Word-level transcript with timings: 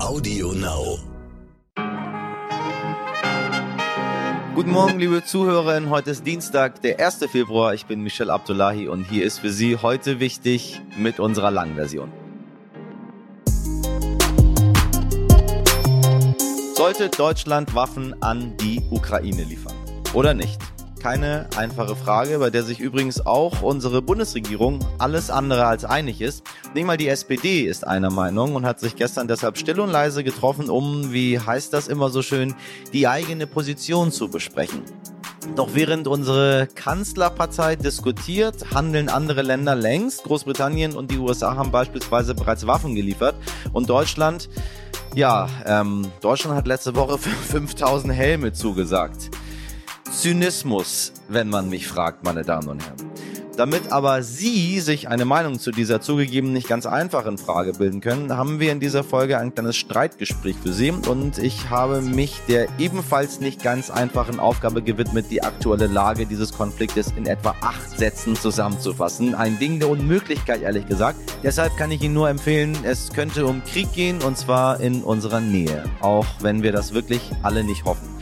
Audio 0.00 0.52
Now. 0.52 0.98
Guten 4.54 4.70
Morgen, 4.70 5.00
liebe 5.00 5.24
Zuhörerinnen. 5.24 5.90
Heute 5.90 6.12
ist 6.12 6.24
Dienstag, 6.24 6.80
der 6.82 7.04
1. 7.04 7.26
Februar. 7.30 7.74
Ich 7.74 7.86
bin 7.86 8.02
Michel 8.02 8.30
Abdullahi 8.30 8.86
und 8.86 9.02
hier 9.04 9.24
ist 9.24 9.40
für 9.40 9.50
Sie 9.50 9.76
heute 9.76 10.20
wichtig 10.20 10.80
mit 10.96 11.18
unserer 11.18 11.50
langen 11.50 11.74
Version. 11.74 12.12
Sollte 16.76 17.08
Deutschland 17.08 17.74
Waffen 17.74 18.22
an 18.22 18.56
die 18.58 18.80
Ukraine 18.90 19.42
liefern 19.42 19.74
oder 20.14 20.32
nicht? 20.32 20.60
Keine 21.00 21.48
einfache 21.56 21.94
Frage, 21.94 22.38
bei 22.38 22.50
der 22.50 22.62
sich 22.62 22.80
übrigens 22.80 23.24
auch 23.24 23.62
unsere 23.62 24.02
Bundesregierung 24.02 24.80
alles 24.98 25.30
andere 25.30 25.66
als 25.66 25.84
einig 25.84 26.20
ist. 26.20 26.42
Nicht 26.74 26.86
mal 26.86 26.96
die 26.96 27.08
SPD 27.08 27.62
ist 27.62 27.86
einer 27.86 28.10
Meinung 28.10 28.54
und 28.54 28.66
hat 28.66 28.80
sich 28.80 28.96
gestern 28.96 29.28
deshalb 29.28 29.58
still 29.58 29.80
und 29.80 29.90
leise 29.90 30.24
getroffen, 30.24 30.68
um, 30.68 31.12
wie 31.12 31.38
heißt 31.38 31.72
das 31.72 31.88
immer 31.88 32.10
so 32.10 32.22
schön, 32.22 32.54
die 32.92 33.06
eigene 33.06 33.46
Position 33.46 34.10
zu 34.10 34.28
besprechen. 34.28 34.82
Doch 35.54 35.70
während 35.74 36.08
unsere 36.08 36.68
Kanzlerpartei 36.74 37.76
diskutiert, 37.76 38.74
handeln 38.74 39.08
andere 39.08 39.42
Länder 39.42 39.74
längst. 39.74 40.24
Großbritannien 40.24 40.94
und 40.94 41.10
die 41.10 41.18
USA 41.18 41.56
haben 41.56 41.70
beispielsweise 41.70 42.34
bereits 42.34 42.66
Waffen 42.66 42.94
geliefert 42.94 43.36
und 43.72 43.88
Deutschland 43.88 44.48
ja, 45.14 45.48
ähm, 45.64 46.06
Deutschland 46.20 46.56
hat 46.56 46.66
letzte 46.66 46.94
Woche 46.94 47.18
5000 47.18 48.12
Helme 48.12 48.52
zugesagt. 48.52 49.30
Zynismus, 50.18 51.12
wenn 51.28 51.48
man 51.48 51.68
mich 51.70 51.86
fragt, 51.86 52.24
meine 52.24 52.42
Damen 52.42 52.66
und 52.66 52.84
Herren. 52.84 52.96
Damit 53.56 53.92
aber 53.92 54.24
Sie 54.24 54.80
sich 54.80 55.06
eine 55.06 55.24
Meinung 55.24 55.60
zu 55.60 55.70
dieser 55.70 56.00
zugegeben 56.00 56.52
nicht 56.52 56.66
ganz 56.66 56.86
einfachen 56.86 57.38
Frage 57.38 57.72
bilden 57.72 58.00
können, 58.00 58.36
haben 58.36 58.58
wir 58.58 58.72
in 58.72 58.80
dieser 58.80 59.04
Folge 59.04 59.38
ein 59.38 59.54
kleines 59.54 59.76
Streitgespräch 59.76 60.56
für 60.60 60.72
Sie 60.72 60.90
und 60.90 61.38
ich 61.38 61.70
habe 61.70 62.00
mich 62.00 62.40
der 62.48 62.66
ebenfalls 62.80 63.38
nicht 63.38 63.62
ganz 63.62 63.90
einfachen 63.90 64.40
Aufgabe 64.40 64.82
gewidmet, 64.82 65.26
die 65.30 65.44
aktuelle 65.44 65.86
Lage 65.86 66.26
dieses 66.26 66.52
Konfliktes 66.52 67.12
in 67.16 67.26
etwa 67.26 67.54
acht 67.60 67.96
Sätzen 67.96 68.34
zusammenzufassen. 68.34 69.36
Ein 69.36 69.60
Ding 69.60 69.78
der 69.78 69.88
Unmöglichkeit, 69.88 70.62
ehrlich 70.62 70.86
gesagt. 70.86 71.20
Deshalb 71.44 71.76
kann 71.76 71.92
ich 71.92 72.02
Ihnen 72.02 72.14
nur 72.14 72.28
empfehlen, 72.28 72.76
es 72.82 73.12
könnte 73.12 73.46
um 73.46 73.62
Krieg 73.62 73.92
gehen 73.92 74.20
und 74.22 74.36
zwar 74.36 74.80
in 74.80 75.04
unserer 75.04 75.40
Nähe, 75.40 75.84
auch 76.00 76.26
wenn 76.40 76.64
wir 76.64 76.72
das 76.72 76.92
wirklich 76.92 77.22
alle 77.44 77.62
nicht 77.62 77.84
hoffen. 77.84 78.17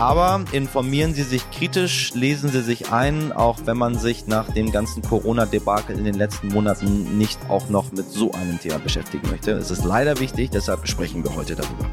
Aber 0.00 0.46
informieren 0.52 1.12
Sie 1.12 1.24
sich 1.24 1.42
kritisch, 1.50 2.14
lesen 2.14 2.48
Sie 2.48 2.62
sich 2.62 2.90
ein, 2.90 3.32
auch 3.32 3.58
wenn 3.66 3.76
man 3.76 3.98
sich 3.98 4.26
nach 4.26 4.50
dem 4.50 4.72
ganzen 4.72 5.02
Corona-Debakel 5.02 5.94
in 5.98 6.06
den 6.06 6.14
letzten 6.14 6.48
Monaten 6.48 7.18
nicht 7.18 7.38
auch 7.50 7.68
noch 7.68 7.92
mit 7.92 8.08
so 8.08 8.32
einem 8.32 8.58
Thema 8.58 8.78
beschäftigen 8.78 9.28
möchte. 9.28 9.50
Es 9.50 9.70
ist 9.70 9.84
leider 9.84 10.18
wichtig, 10.18 10.48
deshalb 10.48 10.88
sprechen 10.88 11.22
wir 11.22 11.36
heute 11.36 11.54
darüber. 11.54 11.84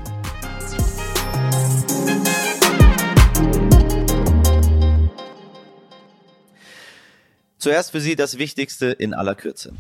Zuerst 7.58 7.92
für 7.92 8.00
Sie 8.00 8.16
das 8.16 8.38
Wichtigste 8.38 8.86
in 8.86 9.14
aller 9.14 9.36
Kürze. 9.36 9.74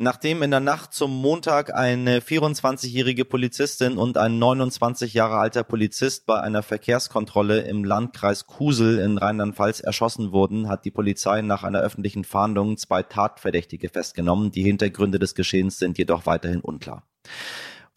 Nachdem 0.00 0.44
in 0.44 0.52
der 0.52 0.60
Nacht 0.60 0.94
zum 0.94 1.10
Montag 1.10 1.74
eine 1.74 2.20
24-jährige 2.20 3.24
Polizistin 3.24 3.98
und 3.98 4.16
ein 4.16 4.38
29 4.38 5.12
Jahre 5.12 5.38
alter 5.38 5.64
Polizist 5.64 6.24
bei 6.24 6.40
einer 6.40 6.62
Verkehrskontrolle 6.62 7.62
im 7.62 7.82
Landkreis 7.82 8.46
Kusel 8.46 9.00
in 9.00 9.18
Rheinland-Pfalz 9.18 9.80
erschossen 9.80 10.30
wurden, 10.30 10.68
hat 10.68 10.84
die 10.84 10.92
Polizei 10.92 11.42
nach 11.42 11.64
einer 11.64 11.80
öffentlichen 11.80 12.22
Fahndung 12.22 12.76
zwei 12.76 13.02
Tatverdächtige 13.02 13.88
festgenommen. 13.88 14.52
Die 14.52 14.62
Hintergründe 14.62 15.18
des 15.18 15.34
Geschehens 15.34 15.80
sind 15.80 15.98
jedoch 15.98 16.26
weiterhin 16.26 16.60
unklar. 16.60 17.02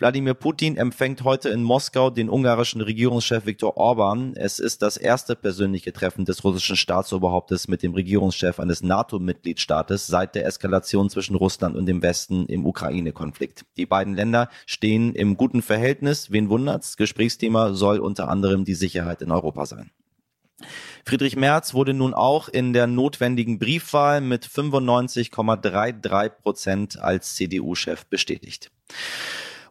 Wladimir 0.02 0.33
Putin 0.33 0.77
empfängt 0.77 1.23
heute 1.23 1.49
in 1.49 1.61
Moskau 1.61 2.09
den 2.09 2.27
ungarischen 2.27 2.81
Regierungschef 2.81 3.45
Viktor 3.45 3.77
Orban. 3.77 4.33
Es 4.35 4.57
ist 4.57 4.81
das 4.81 4.97
erste 4.97 5.35
persönliche 5.35 5.94
Treffen 5.94 6.25
des 6.25 6.44
russischen 6.44 6.75
Staatsoberhauptes 6.75 7.67
mit 7.67 7.84
dem 7.84 7.94
Regierungschef 7.94 8.59
eines 8.59 8.81
NATO-Mitgliedstaates 8.81 10.07
seit 10.07 10.34
der 10.34 10.47
Eskalation 10.47 11.12
zwischen 11.12 11.35
Russland 11.35 11.75
und 11.75 11.85
dem 11.85 12.01
Westen 12.01 12.47
im 12.47 12.66
Ukraine-Konflikt. 12.66 13.66
Die 13.78 13.85
beiden 13.85 14.16
Länder 14.16 14.50
stehen 14.66 15.13
im 15.13 15.38
guten 15.38 15.62
Verhältnis. 15.62 16.31
Wen 16.31 16.50
wundert's? 16.50 16.97
Gesprächsthema 16.97 17.73
soll 17.73 18.00
unter 18.00 18.28
anderem 18.28 18.66
die 18.66 18.73
Sicherheit 18.73 19.22
in 19.22 19.29
Europa 19.29 19.68
sein. 19.68 19.91
Friedrich 21.06 21.35
Merz 21.35 21.75
wurde 21.75 21.94
nun 21.94 22.16
auch 22.16 22.50
in 22.50 22.73
der 22.73 22.88
notwendigen 22.88 23.59
Briefwahl 23.59 24.19
mit 24.19 24.47
95,33 24.47 26.29
Prozent 26.29 27.00
als 27.00 27.35
CDU-Chef 27.35 28.07
bestätigt 28.07 28.72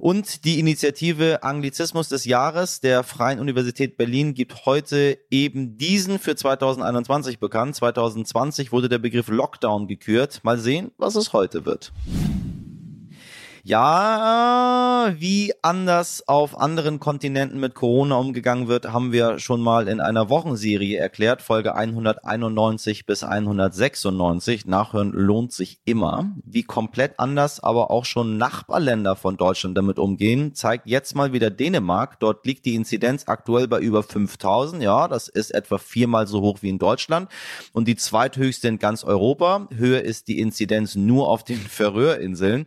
und 0.00 0.44
die 0.44 0.58
Initiative 0.58 1.42
Anglizismus 1.42 2.08
des 2.08 2.24
Jahres 2.24 2.80
der 2.80 3.02
Freien 3.02 3.38
Universität 3.38 3.96
Berlin 3.96 4.34
gibt 4.34 4.64
heute 4.64 5.18
eben 5.30 5.76
diesen 5.76 6.18
für 6.18 6.34
2021 6.34 7.38
bekannt. 7.38 7.76
2020 7.76 8.72
wurde 8.72 8.88
der 8.88 8.98
Begriff 8.98 9.28
Lockdown 9.28 9.86
gekürt. 9.86 10.40
Mal 10.42 10.58
sehen, 10.58 10.90
was 10.96 11.16
es 11.16 11.32
heute 11.32 11.66
wird. 11.66 11.92
Ja, 13.62 15.12
wie 15.18 15.52
anders 15.60 16.26
auf 16.26 16.58
anderen 16.58 16.98
Kontinenten 16.98 17.60
mit 17.60 17.74
Corona 17.74 18.16
umgegangen 18.16 18.68
wird, 18.68 18.90
haben 18.90 19.12
wir 19.12 19.38
schon 19.38 19.60
mal 19.60 19.86
in 19.86 20.00
einer 20.00 20.30
Wochenserie 20.30 20.96
erklärt, 20.96 21.42
Folge 21.42 21.74
191 21.74 23.04
bis 23.04 23.22
196. 23.22 24.64
Nachhören 24.64 25.12
lohnt 25.12 25.52
sich 25.52 25.78
immer. 25.84 26.34
Wie 26.42 26.62
komplett 26.62 27.20
anders 27.20 27.60
aber 27.62 27.90
auch 27.90 28.06
schon 28.06 28.38
Nachbarländer 28.38 29.14
von 29.14 29.36
Deutschland 29.36 29.76
damit 29.76 29.98
umgehen, 29.98 30.54
zeigt 30.54 30.86
jetzt 30.86 31.14
mal 31.14 31.34
wieder 31.34 31.50
Dänemark. 31.50 32.18
Dort 32.18 32.46
liegt 32.46 32.64
die 32.64 32.74
Inzidenz 32.74 33.24
aktuell 33.26 33.68
bei 33.68 33.80
über 33.80 34.02
5000. 34.02 34.82
Ja, 34.82 35.06
das 35.06 35.28
ist 35.28 35.50
etwa 35.50 35.76
viermal 35.76 36.26
so 36.26 36.40
hoch 36.40 36.58
wie 36.62 36.70
in 36.70 36.78
Deutschland 36.78 37.28
und 37.74 37.88
die 37.88 37.96
zweithöchste 37.96 38.68
in 38.68 38.78
ganz 38.78 39.04
Europa. 39.04 39.68
Höher 39.74 40.00
ist 40.00 40.28
die 40.28 40.38
Inzidenz 40.38 40.94
nur 40.94 41.28
auf 41.28 41.44
den 41.44 41.58
Färöerinseln. 41.58 42.66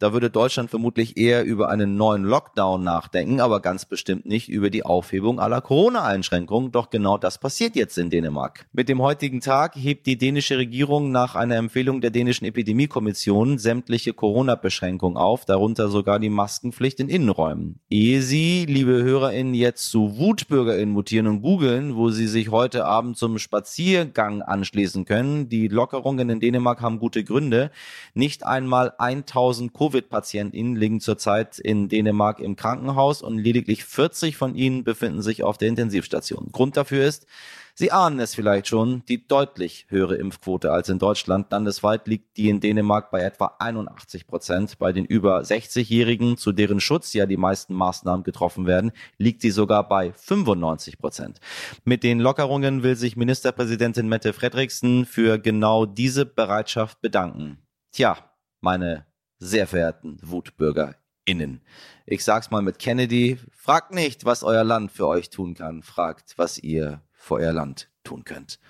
Da 0.00 0.14
würde 0.14 0.30
Deutschland 0.30 0.70
vermutlich 0.70 1.18
eher 1.18 1.44
über 1.44 1.68
einen 1.68 1.98
neuen 1.98 2.24
Lockdown 2.24 2.82
nachdenken, 2.82 3.38
aber 3.38 3.60
ganz 3.60 3.84
bestimmt 3.84 4.24
nicht 4.24 4.48
über 4.48 4.70
die 4.70 4.82
Aufhebung 4.82 5.38
aller 5.38 5.60
Corona-Einschränkungen. 5.60 6.72
Doch 6.72 6.88
genau 6.88 7.18
das 7.18 7.36
passiert 7.36 7.76
jetzt 7.76 7.98
in 7.98 8.08
Dänemark. 8.08 8.66
Mit 8.72 8.88
dem 8.88 9.02
heutigen 9.02 9.42
Tag 9.42 9.76
hebt 9.76 10.06
die 10.06 10.16
dänische 10.16 10.56
Regierung 10.56 11.10
nach 11.10 11.34
einer 11.34 11.56
Empfehlung 11.56 12.00
der 12.00 12.08
dänischen 12.08 12.46
Epidemiekommission 12.46 13.58
sämtliche 13.58 14.14
Corona-Beschränkungen 14.14 15.18
auf, 15.18 15.44
darunter 15.44 15.88
sogar 15.88 16.18
die 16.18 16.30
Maskenpflicht 16.30 16.98
in 16.98 17.10
Innenräumen. 17.10 17.80
Ehe 17.90 18.22
Sie, 18.22 18.64
liebe 18.64 19.02
HörerInnen, 19.02 19.52
jetzt 19.52 19.90
zu 19.90 20.16
WutbürgerInnen 20.16 20.94
mutieren 20.94 21.26
und 21.26 21.42
googeln, 21.42 21.94
wo 21.94 22.08
Sie 22.08 22.26
sich 22.26 22.50
heute 22.50 22.86
Abend 22.86 23.18
zum 23.18 23.38
Spaziergang 23.38 24.40
anschließen 24.40 25.04
können, 25.04 25.50
die 25.50 25.68
Lockerungen 25.68 26.30
in 26.30 26.40
Dänemark 26.40 26.80
haben 26.80 27.00
gute 27.00 27.22
Gründe. 27.22 27.70
Nicht 28.14 28.46
einmal 28.46 28.94
1000 28.96 29.74
Covid 29.74 29.89
Covid-PatientInnen 29.90 30.76
liegen 30.76 31.00
zurzeit 31.00 31.58
in 31.58 31.88
Dänemark 31.88 32.40
im 32.40 32.56
Krankenhaus 32.56 33.22
und 33.22 33.38
lediglich 33.38 33.84
40 33.84 34.36
von 34.36 34.54
ihnen 34.54 34.84
befinden 34.84 35.22
sich 35.22 35.42
auf 35.42 35.58
der 35.58 35.68
Intensivstation. 35.68 36.50
Grund 36.52 36.76
dafür 36.76 37.04
ist, 37.04 37.26
Sie 37.74 37.92
ahnen 37.92 38.20
es 38.20 38.34
vielleicht 38.34 38.66
schon, 38.66 39.04
die 39.06 39.26
deutlich 39.26 39.86
höhere 39.88 40.16
Impfquote 40.16 40.70
als 40.70 40.90
in 40.90 40.98
Deutschland. 40.98 41.50
Landesweit 41.50 42.06
liegt 42.08 42.36
die 42.36 42.50
in 42.50 42.60
Dänemark 42.60 43.10
bei 43.10 43.22
etwa 43.22 43.56
81 43.58 44.26
Prozent. 44.26 44.78
Bei 44.78 44.92
den 44.92 45.06
über 45.06 45.40
60-Jährigen, 45.40 46.36
zu 46.36 46.52
deren 46.52 46.80
Schutz 46.80 47.14
ja 47.14 47.24
die 47.24 47.38
meisten 47.38 47.72
Maßnahmen 47.72 48.22
getroffen 48.22 48.66
werden, 48.66 48.92
liegt 49.16 49.40
sie 49.40 49.50
sogar 49.50 49.88
bei 49.88 50.12
95 50.12 50.98
Prozent. 50.98 51.40
Mit 51.84 52.02
den 52.02 52.20
Lockerungen 52.20 52.82
will 52.82 52.96
sich 52.96 53.16
Ministerpräsidentin 53.16 54.08
Mette 54.08 54.34
Fredriksen 54.34 55.06
für 55.06 55.38
genau 55.38 55.86
diese 55.86 56.26
Bereitschaft 56.26 57.00
bedanken. 57.00 57.62
Tja, 57.92 58.18
meine 58.60 59.09
sehr 59.40 59.66
verehrten 59.66 60.18
WutbürgerInnen. 60.22 61.62
Ich 62.06 62.22
sag's 62.24 62.50
mal 62.50 62.62
mit 62.62 62.78
Kennedy, 62.78 63.38
fragt 63.50 63.92
nicht, 63.92 64.24
was 64.24 64.44
euer 64.44 64.64
Land 64.64 64.92
für 64.92 65.08
euch 65.08 65.30
tun 65.30 65.54
kann, 65.54 65.82
fragt, 65.82 66.34
was 66.36 66.58
ihr 66.58 67.00
für 67.12 67.34
euer 67.34 67.52
Land 67.52 67.90
tun 68.04 68.24
könnt. 68.24 68.60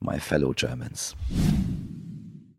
My 0.00 0.18
fellow 0.18 0.52
Germans. 0.54 1.16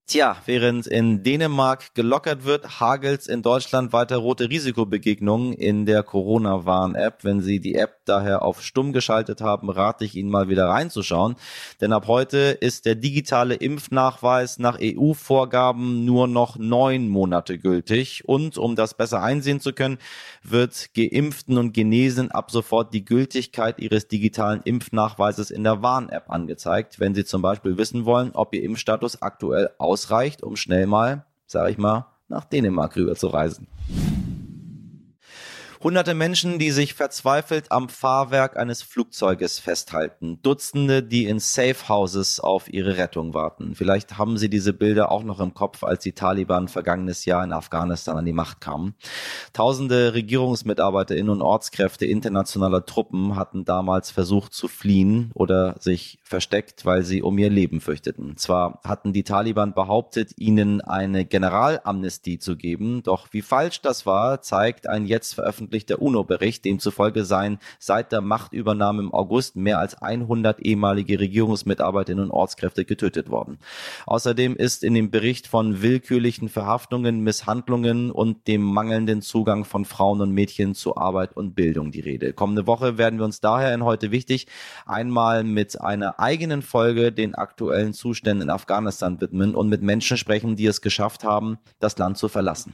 Tja, 0.07 0.37
während 0.45 0.85
in 0.85 1.23
Dänemark 1.23 1.95
gelockert 1.95 2.45
wird, 2.45 2.79
hagelt's 2.79 3.25
in 3.25 3.41
Deutschland 3.41 3.91
weiter 3.91 4.17
rote 4.17 4.51
Risikobegegnungen 4.51 5.51
in 5.51 5.87
der 5.87 6.03
Corona-Warn-App. 6.03 7.23
Wenn 7.23 7.41
Sie 7.41 7.59
die 7.59 7.73
App 7.73 8.05
daher 8.05 8.43
auf 8.43 8.61
stumm 8.61 8.93
geschaltet 8.93 9.41
haben, 9.41 9.67
rate 9.71 10.05
ich 10.05 10.15
Ihnen 10.15 10.29
mal 10.29 10.47
wieder 10.47 10.67
reinzuschauen. 10.69 11.37
Denn 11.81 11.91
ab 11.91 12.05
heute 12.05 12.37
ist 12.37 12.85
der 12.85 12.93
digitale 12.93 13.55
Impfnachweis 13.55 14.59
nach 14.59 14.77
EU-Vorgaben 14.79 16.05
nur 16.05 16.27
noch 16.27 16.55
neun 16.57 17.09
Monate 17.09 17.57
gültig. 17.57 18.25
Und 18.27 18.59
um 18.59 18.75
das 18.75 18.93
besser 18.93 19.23
einsehen 19.23 19.59
zu 19.59 19.73
können, 19.73 19.97
wird 20.43 20.93
Geimpften 20.93 21.57
und 21.57 21.73
Genesen 21.73 22.29
ab 22.29 22.51
sofort 22.51 22.93
die 22.93 23.05
Gültigkeit 23.05 23.79
ihres 23.79 24.07
digitalen 24.07 24.61
Impfnachweises 24.65 25.49
in 25.49 25.63
der 25.63 25.81
Warn-App 25.81 26.29
angezeigt, 26.29 26.99
wenn 26.99 27.15
Sie 27.15 27.25
zum 27.25 27.41
Beispiel 27.41 27.79
wissen 27.79 28.05
wollen, 28.05 28.29
ob 28.35 28.53
Ihr 28.53 28.61
Impfstatus 28.61 29.23
aktuell 29.23 29.71
ausreicht, 29.95 30.43
um 30.43 30.57
schnell 30.57 30.87
mal, 30.87 31.23
sage 31.47 31.71
ich 31.71 31.77
mal, 31.77 32.07
nach 32.27 32.43
Dänemark 32.43 32.97
rüber 32.97 33.15
zu 33.15 33.27
reisen. 33.27 33.67
Hunderte 35.85 36.15
Menschen, 36.15 36.57
die 36.57 36.71
sich 36.71 36.95
verzweifelt 36.95 37.71
am 37.71 37.89
Fahrwerk 37.89 38.57
eines 38.57 38.81
Flugzeuges 38.81 39.59
festhalten. 39.59 40.39
Dutzende, 40.41 41.03
die 41.03 41.25
in 41.25 41.37
Safe 41.37 41.87
Houses 41.87 42.39
auf 42.39 42.73
ihre 42.73 42.97
Rettung 42.97 43.35
warten. 43.35 43.75
Vielleicht 43.75 44.17
haben 44.17 44.39
Sie 44.39 44.49
diese 44.49 44.73
Bilder 44.73 45.11
auch 45.11 45.21
noch 45.21 45.39
im 45.39 45.53
Kopf, 45.53 45.83
als 45.83 46.01
die 46.01 46.13
Taliban 46.13 46.69
vergangenes 46.69 47.25
Jahr 47.25 47.43
in 47.43 47.53
Afghanistan 47.53 48.17
an 48.17 48.25
die 48.25 48.33
Macht 48.33 48.61
kamen. 48.61 48.95
Tausende 49.53 50.15
RegierungsmitarbeiterInnen 50.15 51.29
und 51.29 51.43
Ortskräfte 51.43 52.07
internationaler 52.07 52.83
Truppen 52.87 53.35
hatten 53.35 53.63
damals 53.63 54.09
versucht 54.09 54.55
zu 54.55 54.67
fliehen 54.67 55.29
oder 55.35 55.75
sich 55.79 56.17
versteckt, 56.23 56.85
weil 56.85 57.03
sie 57.03 57.21
um 57.21 57.37
ihr 57.37 57.51
Leben 57.51 57.79
fürchteten. 57.79 58.37
Zwar 58.37 58.79
hatten 58.83 59.13
die 59.13 59.23
Taliban 59.23 59.75
behauptet, 59.75 60.31
ihnen 60.37 60.81
eine 60.81 61.25
Generalamnestie 61.25 62.39
zu 62.39 62.57
geben, 62.57 63.03
doch 63.03 63.27
wie 63.33 63.43
falsch 63.43 63.81
das 63.81 64.07
war, 64.07 64.41
zeigt 64.41 64.89
ein 64.89 65.05
jetzt 65.05 65.35
veröffentlichter 65.75 65.95
veröffentlichter 65.95 66.01
UNO-Bericht, 66.01 66.65
demzufolge 66.65 67.25
seien 67.25 67.59
seit 67.79 68.11
der 68.11 68.21
Machtübernahme 68.21 69.03
im 69.03 69.13
August 69.13 69.55
mehr 69.55 69.79
als 69.79 70.01
100 70.01 70.59
ehemalige 70.59 71.19
Regierungsmitarbeiterinnen 71.19 72.25
und 72.25 72.31
Ortskräfte 72.31 72.85
getötet 72.85 73.29
worden. 73.29 73.57
Außerdem 74.05 74.55
ist 74.55 74.83
in 74.83 74.93
dem 74.93 75.11
Bericht 75.11 75.47
von 75.47 75.81
willkürlichen 75.81 76.49
Verhaftungen, 76.49 77.21
Misshandlungen 77.21 78.11
und 78.11 78.47
dem 78.47 78.61
mangelnden 78.61 79.21
Zugang 79.21 79.65
von 79.65 79.85
Frauen 79.85 80.21
und 80.21 80.31
Mädchen 80.31 80.75
zu 80.75 80.95
Arbeit 80.97 81.35
und 81.35 81.55
Bildung 81.55 81.91
die 81.91 82.01
Rede. 82.01 82.33
Kommende 82.33 82.67
Woche 82.67 82.97
werden 82.97 83.19
wir 83.19 83.25
uns 83.25 83.41
daher 83.41 83.73
in 83.73 83.83
heute 83.83 84.11
wichtig 84.11 84.47
einmal 84.85 85.43
mit 85.43 85.81
einer 85.81 86.19
eigenen 86.19 86.61
Folge 86.61 87.11
den 87.11 87.35
aktuellen 87.35 87.93
Zuständen 87.93 88.43
in 88.43 88.49
Afghanistan 88.49 89.19
widmen 89.21 89.55
und 89.55 89.69
mit 89.69 89.81
Menschen 89.81 90.17
sprechen, 90.17 90.55
die 90.55 90.67
es 90.67 90.81
geschafft 90.81 91.23
haben, 91.23 91.57
das 91.79 91.97
Land 91.97 92.17
zu 92.17 92.27
verlassen. 92.27 92.73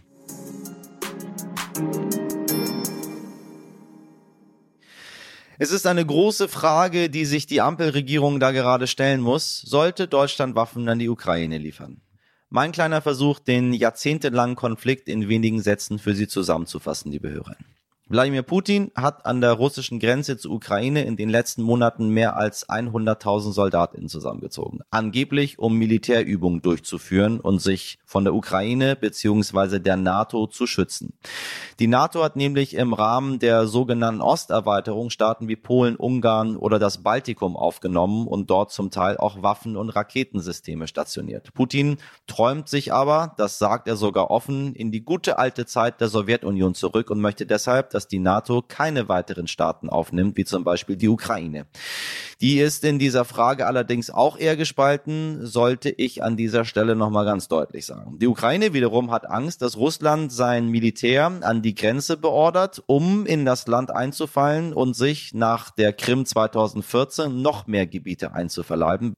Es 5.64 5.72
ist 5.72 5.86
eine 5.86 6.04
große 6.04 6.48
Frage, 6.48 7.08
die 7.08 7.24
sich 7.24 7.46
die 7.46 7.62
Ampelregierung 7.62 8.40
da 8.40 8.50
gerade 8.50 8.88
stellen 8.88 9.22
muss. 9.22 9.62
Sollte 9.62 10.08
Deutschland 10.08 10.56
Waffen 10.56 10.90
an 10.90 10.98
die 10.98 11.08
Ukraine 11.08 11.60
liefern? 11.60 12.02
Mein 12.50 12.72
kleiner 12.72 13.00
Versuch, 13.00 13.38
den 13.38 13.72
jahrzehntelangen 13.72 14.56
Konflikt 14.56 15.08
in 15.08 15.30
wenigen 15.30 15.62
Sätzen 15.62 16.00
für 16.00 16.16
Sie 16.16 16.28
zusammenzufassen, 16.28 17.12
liebe 17.12 17.30
Hörer. 17.30 17.56
Wladimir 18.12 18.44
Putin 18.44 18.92
hat 18.94 19.26
an 19.26 19.40
der 19.40 19.54
russischen 19.54 19.98
Grenze 19.98 20.36
zur 20.36 20.52
Ukraine 20.52 21.06
in 21.06 21.16
den 21.16 21.30
letzten 21.30 21.62
Monaten 21.62 22.10
mehr 22.10 22.36
als 22.36 22.68
100.000 22.68 23.54
Soldatinnen 23.54 24.10
zusammengezogen. 24.10 24.82
Angeblich, 24.90 25.60
um 25.60 25.78
Militärübungen 25.78 26.62
durchzuführen 26.62 27.40
und 27.40 27.62
sich 27.62 28.00
von 28.04 28.26
der 28.26 28.34
Ukraine 28.34 28.98
bzw. 28.98 29.80
der 29.80 29.96
NATO 29.96 30.48
zu 30.48 30.68
schützen. 30.68 31.14
Die 31.80 31.88
NATO 31.88 32.22
hat 32.22 32.36
nämlich 32.36 32.74
im 32.74 32.94
Rahmen 32.94 33.40
der 33.40 33.66
sogenannten 33.66 34.20
Osterweiterung 34.20 35.10
Staaten 35.10 35.48
wie 35.48 35.56
Polen, 35.56 35.96
Ungarn 35.96 36.58
oder 36.58 36.80
das 36.80 37.04
Baltikum 37.04 37.56
aufgenommen 37.56 38.28
und 38.28 38.50
dort 38.50 38.74
zum 38.74 38.92
Teil 38.92 39.16
auch 39.16 39.42
Waffen 39.42 39.78
und 39.78 39.90
Raketensysteme 39.90 40.88
stationiert. 40.88 41.54
Putin 41.54 41.96
träumt 42.28 42.68
sich 42.68 42.92
aber, 42.92 43.36
das 43.38 43.58
sagt 43.58 43.88
er 43.88 43.96
sogar 43.96 44.32
offen, 44.32 44.76
in 44.76 44.92
die 44.92 45.06
gute 45.06 45.40
alte 45.40 45.66
Zeit 45.66 46.02
der 46.02 46.10
Sowjetunion 46.10 46.76
zurück 46.76 47.10
und 47.10 47.22
möchte 47.22 47.46
deshalb, 47.46 47.90
dass 47.92 48.01
die 48.08 48.20
NATO 48.20 48.62
keine 48.62 49.10
weiteren 49.10 49.48
Staaten 49.48 49.90
aufnimmt, 49.90 50.38
wie 50.38 50.46
zum 50.46 50.64
Beispiel 50.64 50.96
die 50.96 51.10
Ukraine. 51.10 51.66
Die 52.42 52.60
ist 52.60 52.84
in 52.84 52.98
dieser 52.98 53.26
Frage 53.26 53.68
allerdings 53.68 54.10
auch 54.10 54.38
eher 54.38 54.58
gespalten, 54.58 55.46
sollte 55.46 55.90
ich 55.90 56.24
an 56.24 56.38
dieser 56.38 56.66
Stelle 56.66 56.96
nochmal 56.96 57.26
ganz 57.26 57.48
deutlich 57.48 57.86
sagen. 57.86 58.18
Die 58.20 58.28
Ukraine 58.28 58.74
wiederum 58.74 59.12
hat 59.12 59.30
Angst, 59.30 59.62
dass 59.62 59.78
Russland 59.78 60.32
sein 60.32 60.68
Militär 60.68 61.32
an 61.42 61.62
die 61.62 61.76
Grenze 61.76 62.18
beordert, 62.18 62.82
um 62.88 63.26
in 63.26 63.46
das 63.46 63.68
Land 63.68 63.92
einzufallen 63.92 64.74
und 64.74 64.96
sich 64.96 65.34
nach 65.34 65.70
der 65.70 65.94
Krim 65.94 66.26
2014 66.26 67.42
noch 67.42 67.68
mehr 67.68 67.86
Gebiete 67.86 68.34
einzuverleiben. 68.34 69.14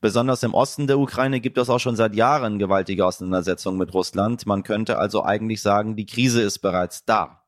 Besonders 0.00 0.42
im 0.42 0.54
Osten 0.54 0.86
der 0.86 0.98
Ukraine 0.98 1.40
gibt 1.40 1.58
es 1.58 1.68
auch 1.68 1.78
schon 1.78 1.96
seit 1.96 2.14
Jahren 2.14 2.58
gewaltige 2.58 3.04
Auseinandersetzungen 3.04 3.78
mit 3.78 3.92
Russland. 3.92 4.46
Man 4.46 4.62
könnte 4.62 4.98
also 4.98 5.24
eigentlich 5.24 5.60
sagen, 5.60 5.96
die 5.96 6.06
Krise 6.06 6.42
ist 6.42 6.60
bereits 6.60 7.04
da. 7.04 7.42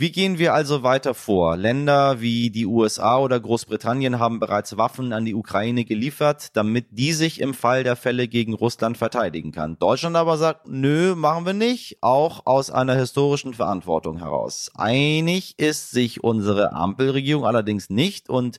Wie 0.00 0.12
gehen 0.12 0.38
wir 0.38 0.54
also 0.54 0.82
weiter 0.82 1.12
vor? 1.12 1.58
Länder 1.58 2.22
wie 2.22 2.48
die 2.48 2.64
USA 2.64 3.18
oder 3.18 3.38
Großbritannien 3.38 4.18
haben 4.18 4.40
bereits 4.40 4.78
Waffen 4.78 5.12
an 5.12 5.26
die 5.26 5.34
Ukraine 5.34 5.84
geliefert, 5.84 6.56
damit 6.56 6.86
die 6.88 7.12
sich 7.12 7.38
im 7.38 7.52
Fall 7.52 7.84
der 7.84 7.96
Fälle 7.96 8.26
gegen 8.26 8.54
Russland 8.54 8.96
verteidigen 8.96 9.52
kann. 9.52 9.78
Deutschland 9.78 10.16
aber 10.16 10.38
sagt, 10.38 10.66
nö, 10.66 11.14
machen 11.14 11.44
wir 11.44 11.52
nicht, 11.52 11.98
auch 12.00 12.46
aus 12.46 12.70
einer 12.70 12.94
historischen 12.94 13.52
Verantwortung 13.52 14.16
heraus. 14.16 14.70
Einig 14.74 15.58
ist 15.58 15.90
sich 15.90 16.24
unsere 16.24 16.72
Ampelregierung 16.72 17.44
allerdings 17.44 17.90
nicht 17.90 18.30
und 18.30 18.58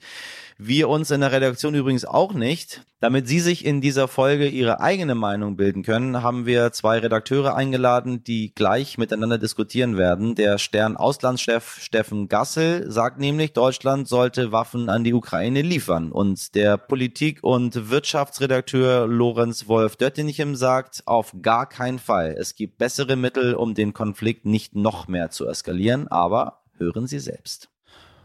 wir 0.67 0.89
uns 0.89 1.09
in 1.09 1.21
der 1.21 1.31
Redaktion 1.31 1.73
übrigens 1.73 2.05
auch 2.05 2.33
nicht. 2.33 2.83
Damit 2.99 3.27
Sie 3.27 3.39
sich 3.39 3.65
in 3.65 3.81
dieser 3.81 4.07
Folge 4.07 4.47
Ihre 4.47 4.79
eigene 4.79 5.15
Meinung 5.15 5.57
bilden 5.57 5.81
können, 5.81 6.21
haben 6.21 6.45
wir 6.45 6.71
zwei 6.71 6.99
Redakteure 6.99 7.55
eingeladen, 7.55 8.23
die 8.23 8.53
gleich 8.53 8.99
miteinander 8.99 9.39
diskutieren 9.39 9.97
werden. 9.97 10.35
Der 10.35 10.59
Stern 10.59 10.97
Auslandschef 10.97 11.79
Steffen 11.81 12.29
Gassel 12.29 12.91
sagt 12.91 13.19
nämlich, 13.19 13.53
Deutschland 13.53 14.07
sollte 14.07 14.51
Waffen 14.51 14.89
an 14.89 15.03
die 15.03 15.15
Ukraine 15.15 15.63
liefern. 15.63 16.11
Und 16.11 16.53
der 16.53 16.77
Politik- 16.77 17.43
und 17.43 17.89
Wirtschaftsredakteur 17.89 19.07
Lorenz 19.07 19.67
Wolf 19.67 19.95
Döttinchem 19.95 20.55
sagt, 20.55 21.01
auf 21.07 21.33
gar 21.41 21.67
keinen 21.67 21.97
Fall. 21.97 22.35
Es 22.37 22.53
gibt 22.53 22.77
bessere 22.77 23.15
Mittel, 23.15 23.55
um 23.55 23.73
den 23.73 23.93
Konflikt 23.93 24.45
nicht 24.45 24.75
noch 24.75 25.07
mehr 25.07 25.31
zu 25.31 25.47
eskalieren. 25.47 26.07
Aber 26.07 26.61
hören 26.77 27.07
Sie 27.07 27.19
selbst. 27.19 27.69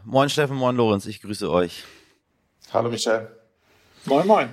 Moin 0.05 0.29
Steffen, 0.29 0.55
moin 0.55 0.75
Lorenz, 0.75 1.07
ich 1.07 1.21
grüße 1.21 1.49
euch. 1.49 1.83
Hallo 2.73 2.89
Michel. 2.89 3.29
Moin, 4.05 4.27
moin. 4.27 4.49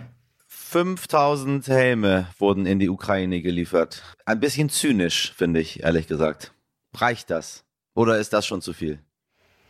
5000 0.47 1.67
Helme 1.67 2.29
wurden 2.39 2.65
in 2.65 2.79
die 2.79 2.89
Ukraine 2.89 3.43
geliefert. 3.43 4.03
Ein 4.25 4.39
bisschen 4.39 4.69
zynisch, 4.69 5.35
finde 5.37 5.59
ich, 5.59 5.83
ehrlich 5.83 6.07
gesagt. 6.07 6.53
Reicht 6.95 7.31
das? 7.31 7.65
Oder 7.95 8.19
ist 8.19 8.33
das 8.33 8.47
schon 8.47 8.63
zu 8.63 8.73
viel? 8.73 9.01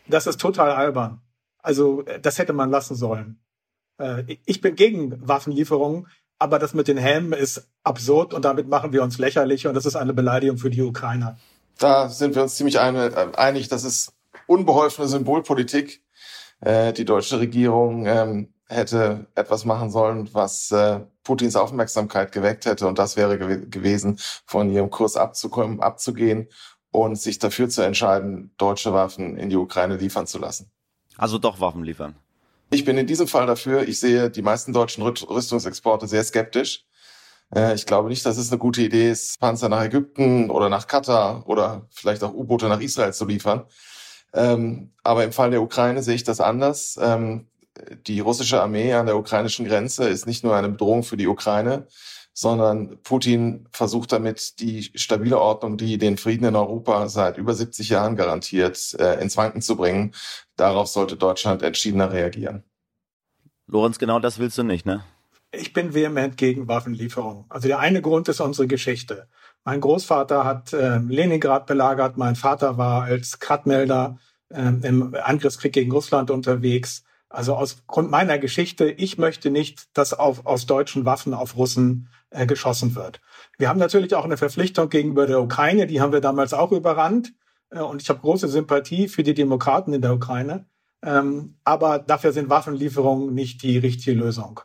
Das 0.09 0.27
ist 0.27 0.41
total 0.41 0.73
albern. 0.73 1.23
Also, 1.59 2.05
das 2.21 2.39
hätte 2.39 2.53
man 2.53 2.71
lassen 2.71 2.95
sollen. 2.95 3.41
Äh, 3.99 4.37
ich 4.45 4.61
bin 4.61 4.77
gegen 4.77 5.27
Waffenlieferungen, 5.27 6.07
aber 6.39 6.59
das 6.59 6.75
mit 6.75 6.87
den 6.87 6.99
Helmen 6.99 7.33
ist 7.33 7.67
absurd 7.83 8.35
und 8.35 8.45
damit 8.45 8.69
machen 8.69 8.93
wir 8.93 9.03
uns 9.03 9.17
lächerlich 9.17 9.67
und 9.67 9.73
das 9.73 9.87
ist 9.87 9.97
eine 9.97 10.13
Beleidigung 10.13 10.59
für 10.59 10.69
die 10.69 10.83
Ukrainer. 10.83 11.39
Da 11.79 12.11
sind 12.11 12.35
wir 12.35 12.43
uns 12.43 12.57
ziemlich 12.57 12.79
einig, 12.79 13.69
das 13.69 13.85
ist 13.85 14.13
unbeholfene 14.47 15.09
Symbolpolitik 15.09 16.04
äh, 16.65 16.93
die 16.93 17.05
deutsche 17.05 17.39
Regierung 17.41 18.07
ähm, 18.07 18.55
hätte 18.69 19.27
etwas 19.35 19.65
machen 19.65 19.91
sollen, 19.91 20.29
was 20.33 20.71
äh, 20.71 21.01
Putins 21.23 21.57
Aufmerksamkeit 21.57 22.33
geweckt 22.33 22.67
hätte. 22.67 22.87
Und 22.87 22.99
das 22.99 23.17
wäre 23.17 23.39
gew 23.39 23.69
gewesen, 23.69 24.19
von 24.47 24.71
ihrem 24.71 24.91
Kurs 24.91 25.17
abzukommen, 25.17 25.81
abzugehen 25.81 26.49
und 26.91 27.17
sich 27.17 27.39
dafür 27.39 27.69
zu 27.69 27.83
entscheiden, 27.83 28.53
deutsche 28.57 28.93
Waffen 28.93 29.37
in 29.37 29.51
die 29.51 29.57
Ukraine 29.57 29.97
liefern 29.97 30.27
zu 30.27 30.39
lassen. 30.39 30.71
Also 31.17 31.39
doch 31.39 31.61
Waffen 31.61 31.85
liefern. 31.85 32.17
Ich 32.71 32.85
bin 32.85 32.99
in 32.99 33.07
diesem 33.07 33.29
Fall 33.29 33.47
dafür. 33.47 33.87
Ich 33.87 34.01
sehe 34.01 34.31
die 34.31 34.43
meisten 34.43 34.73
deutschen 34.73 35.03
Rüstungsexporte 35.03 36.09
sehr 36.09 36.25
skeptisch. 36.25 36.87
Äh, 37.55 37.75
ich 37.75 37.87
glaube 37.87 38.09
nicht, 38.09 38.25
dass 38.27 38.37
es 38.37 38.51
eine 38.51 38.59
gute 38.59 38.83
Idee 38.83 39.11
ist, 39.11 39.39
Panzer 39.39 39.69
nach 39.69 39.85
Ägypten 39.85 40.51
oder 40.51 40.69
nach 40.69 40.87
Katar 40.87 41.49
oder 41.49 41.87
vielleicht 41.91 42.25
auch 42.25 42.33
U-Boote 42.33 42.69
nach 42.69 42.81
Israel 42.81 43.13
zu 43.13 43.27
liefern. 43.27 43.65
Ähm, 44.35 44.91
aber 45.03 45.25
im 45.25 45.33
Fall 45.33 45.51
der 45.51 45.63
Ukraine 45.63 46.03
sehe 46.03 46.17
ich 46.17 46.25
das 46.25 46.41
anders. 46.41 46.99
Ähm, 47.01 47.47
die 48.07 48.21
russische 48.21 48.61
Armee 48.61 48.93
an 48.93 49.07
der 49.07 49.17
ukrainischen 49.17 49.67
Grenze 49.67 50.09
ist 50.09 50.27
nicht 50.27 50.45
nur 50.45 50.57
eine 50.57 50.69
Bedrohung 50.69 51.03
für 51.03 51.17
die 51.17 51.27
Ukraine, 51.27 51.87
sondern 52.33 53.01
Putin 53.03 53.69
versucht 53.73 54.13
damit, 54.13 54.61
die 54.61 54.83
stabile 54.95 55.41
Ordnung, 55.41 55.77
die 55.77 55.99
den 55.99 56.17
Frieden 56.17 56.45
in 56.47 56.57
Europa 56.57 57.09
seit 57.09 57.39
über 57.39 57.55
70 57.55 57.89
Jahren 57.89 58.17
garantiert, 58.17 58.95
äh, 58.99 59.21
ins 59.23 59.37
Wanken 59.37 59.63
zu 59.63 59.77
bringen. 59.77 60.13
Darauf 60.57 60.89
sollte 60.89 61.17
Deutschland 61.17 61.63
entschiedener 61.63 62.13
reagieren. 62.13 62.65
Lorenz, 63.67 63.99
genau 63.99 64.19
das 64.19 64.39
willst 64.39 64.59
du 64.59 64.63
nicht, 64.63 64.85
ne? 64.85 65.05
Ich 65.59 65.73
bin 65.73 65.95
vehement 65.95 66.37
gegen 66.37 66.69
Waffenlieferungen. 66.69 67.45
Also 67.49 67.69
der 67.69 67.79
eine 67.79 68.03
Grund 68.03 68.29
ist 68.29 68.41
unsere 68.41 68.67
Geschichte. 68.67 69.29
Mein 69.65 69.81
Großvater 69.81 70.45
hat 70.45 70.73
äh, 70.73 70.99
Leningrad 70.99 71.67
belagert, 71.67 72.17
mein 72.17 72.37
Vater 72.37 72.77
war 72.77 73.05
als 73.05 73.39
Kratmelder 73.39 74.19
äh, 74.51 74.61
im 74.61 75.15
Angriffskrieg 75.15 75.73
gegen 75.73 75.93
Russland 75.93 76.31
unterwegs. 76.31 77.05
Also 77.29 77.55
aus 77.55 77.83
Grund 77.87 78.11
meiner 78.11 78.39
Geschichte, 78.39 78.91
ich 78.91 79.19
möchte 79.19 79.51
nicht, 79.51 79.97
dass 79.97 80.13
auf, 80.13 80.47
aus 80.47 80.67
deutschen 80.67 81.05
Waffen 81.05 81.35
auf 81.35 81.57
Russen 81.57 82.09
äh, 82.31 82.47
geschossen 82.47 82.95
wird. 82.95 83.21
Wir 83.59 83.69
haben 83.69 83.81
natürlich 83.81 84.15
auch 84.15 84.25
eine 84.25 84.37
Verpflichtung 84.37 84.89
gegenüber 84.89 85.27
der 85.27 85.41
Ukraine, 85.41 85.87
die 85.87 86.01
haben 86.01 86.13
wir 86.13 86.21
damals 86.21 86.53
auch 86.55 86.71
überrannt. 86.71 87.33
Äh, 87.71 87.81
und 87.81 88.03
ich 88.03 88.09
habe 88.09 88.21
große 88.21 88.49
Sympathie 88.49 89.09
für 89.09 89.23
die 89.23 89.35
Demokraten 89.35 89.93
in 89.93 90.03
der 90.03 90.15
Ukraine. 90.15 90.67
Ähm, 91.03 91.57
aber 91.65 91.99
dafür 91.99 92.33
sind 92.33 92.49
Waffenlieferungen 92.51 93.35
nicht 93.35 93.63
die 93.63 93.79
richtige 93.79 94.19
Lösung. 94.19 94.61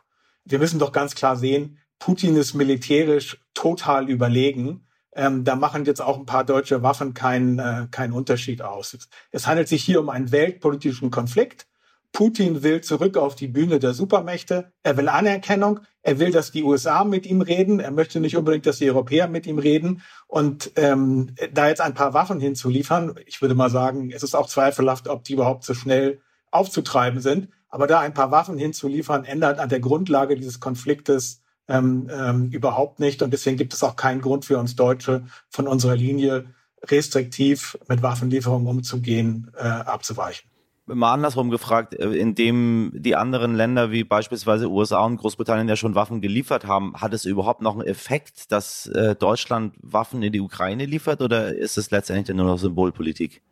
Wir 0.50 0.58
müssen 0.58 0.78
doch 0.78 0.92
ganz 0.92 1.14
klar 1.14 1.36
sehen, 1.36 1.78
Putin 1.98 2.36
ist 2.36 2.54
militärisch 2.54 3.40
total 3.54 4.08
überlegen 4.08 4.86
ähm, 5.12 5.44
da 5.44 5.56
machen 5.56 5.84
jetzt 5.84 6.00
auch 6.00 6.18
ein 6.18 6.26
paar 6.26 6.44
deutsche 6.44 6.82
Waffen 6.82 7.14
keinen 7.14 7.58
äh, 7.58 7.88
keinen 7.90 8.12
Unterschied 8.12 8.62
aus. 8.62 8.96
Es 9.32 9.46
handelt 9.46 9.68
sich 9.68 9.82
hier 9.82 10.00
um 10.00 10.08
einen 10.08 10.30
weltpolitischen 10.30 11.10
Konflikt. 11.10 11.66
Putin 12.12 12.62
will 12.62 12.80
zurück 12.80 13.16
auf 13.16 13.36
die 13.36 13.46
Bühne 13.46 13.78
der 13.78 13.92
Supermächte. 13.92 14.72
Er 14.82 14.96
will 14.96 15.08
Anerkennung. 15.08 15.80
Er 16.02 16.18
will, 16.18 16.32
dass 16.32 16.50
die 16.50 16.64
USA 16.64 17.04
mit 17.04 17.24
ihm 17.24 17.40
reden. 17.40 17.78
Er 17.78 17.92
möchte 17.92 18.18
nicht 18.18 18.36
unbedingt, 18.36 18.66
dass 18.66 18.78
die 18.78 18.90
Europäer 18.90 19.28
mit 19.28 19.46
ihm 19.46 19.58
reden. 19.58 20.02
Und 20.26 20.72
ähm, 20.76 21.34
da 21.52 21.68
jetzt 21.68 21.80
ein 21.80 21.94
paar 21.94 22.14
Waffen 22.14 22.40
hinzuliefern, 22.40 23.14
ich 23.26 23.40
würde 23.42 23.54
mal 23.54 23.70
sagen, 23.70 24.10
es 24.10 24.24
ist 24.24 24.34
auch 24.34 24.48
zweifelhaft, 24.48 25.06
ob 25.06 25.22
die 25.22 25.34
überhaupt 25.34 25.64
so 25.64 25.74
schnell 25.74 26.20
aufzutreiben 26.50 27.20
sind. 27.20 27.48
Aber 27.70 27.86
da 27.86 28.00
ein 28.00 28.14
paar 28.14 28.30
Waffen 28.30 28.58
hinzuliefern, 28.58 29.24
ändert 29.24 29.58
an 29.58 29.68
der 29.68 29.80
Grundlage 29.80 30.36
dieses 30.36 30.60
Konfliktes 30.60 31.42
ähm, 31.68 32.10
ähm, 32.12 32.50
überhaupt 32.50 33.00
nicht. 33.00 33.22
Und 33.22 33.32
deswegen 33.32 33.56
gibt 33.56 33.72
es 33.72 33.82
auch 33.82 33.96
keinen 33.96 34.20
Grund 34.20 34.44
für 34.44 34.58
uns 34.58 34.76
Deutsche, 34.76 35.24
von 35.48 35.66
unserer 35.66 35.96
Linie 35.96 36.46
restriktiv 36.84 37.78
mit 37.88 38.02
Waffenlieferungen 38.02 38.66
umzugehen, 38.66 39.52
äh, 39.56 39.62
abzuweichen 39.62 40.50
mal 40.94 41.12
andersrum 41.12 41.50
gefragt, 41.50 41.94
äh, 41.94 42.10
indem 42.12 42.92
die 42.94 43.16
anderen 43.16 43.54
Länder 43.54 43.90
wie 43.90 44.04
beispielsweise 44.04 44.70
USA 44.70 45.04
und 45.04 45.16
Großbritannien 45.16 45.68
ja 45.68 45.76
schon 45.76 45.94
Waffen 45.94 46.20
geliefert 46.20 46.66
haben, 46.66 46.94
hat 46.94 47.14
es 47.14 47.24
überhaupt 47.24 47.62
noch 47.62 47.74
einen 47.74 47.86
Effekt, 47.86 48.52
dass 48.52 48.86
äh, 48.86 49.14
Deutschland 49.14 49.74
Waffen 49.80 50.22
in 50.22 50.32
die 50.32 50.40
Ukraine 50.40 50.86
liefert 50.86 51.20
oder 51.20 51.54
ist 51.54 51.78
es 51.78 51.90
letztendlich 51.90 52.36
nur 52.36 52.46
noch 52.46 52.58
Symbolpolitik? 52.58 53.42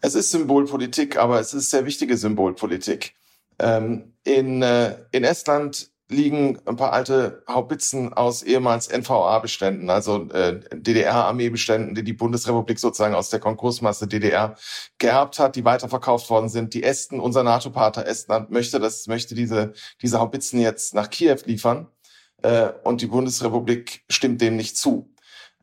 Es 0.00 0.14
ist 0.14 0.30
Symbolpolitik, 0.30 1.18
aber 1.18 1.40
es 1.40 1.52
ist 1.54 1.70
sehr 1.70 1.84
wichtige 1.84 2.16
Symbolpolitik. 2.16 3.14
Ähm, 3.60 4.14
in, 4.24 4.62
äh, 4.62 4.96
in 5.12 5.22
Estland 5.22 5.90
liegen 6.08 6.58
ein 6.66 6.76
paar 6.76 6.92
alte 6.92 7.44
Haubitzen 7.46 8.12
aus 8.12 8.42
ehemals 8.42 8.88
NVA-Beständen, 8.88 9.90
also 9.90 10.28
äh, 10.30 10.60
DDR-Armeebeständen, 10.72 11.94
die 11.94 12.02
die 12.02 12.14
Bundesrepublik 12.14 12.78
sozusagen 12.80 13.14
aus 13.14 13.30
der 13.30 13.38
Konkursmasse 13.38 14.08
DDR 14.08 14.56
geerbt 14.98 15.38
hat, 15.38 15.54
die 15.54 15.64
weiterverkauft 15.64 16.28
worden 16.30 16.48
sind. 16.48 16.74
Die 16.74 16.82
Esten, 16.82 17.20
unser 17.20 17.44
NATO-Partner 17.44 18.06
Estland, 18.06 18.50
möchte 18.50 18.80
das, 18.80 19.06
möchte 19.06 19.34
diese, 19.34 19.72
diese 20.02 20.18
Haubitzen 20.18 20.60
jetzt 20.60 20.94
nach 20.94 21.10
Kiew 21.10 21.38
liefern 21.44 21.86
äh, 22.42 22.70
und 22.82 23.02
die 23.02 23.06
Bundesrepublik 23.06 24.02
stimmt 24.08 24.40
dem 24.40 24.56
nicht 24.56 24.76
zu. 24.76 25.14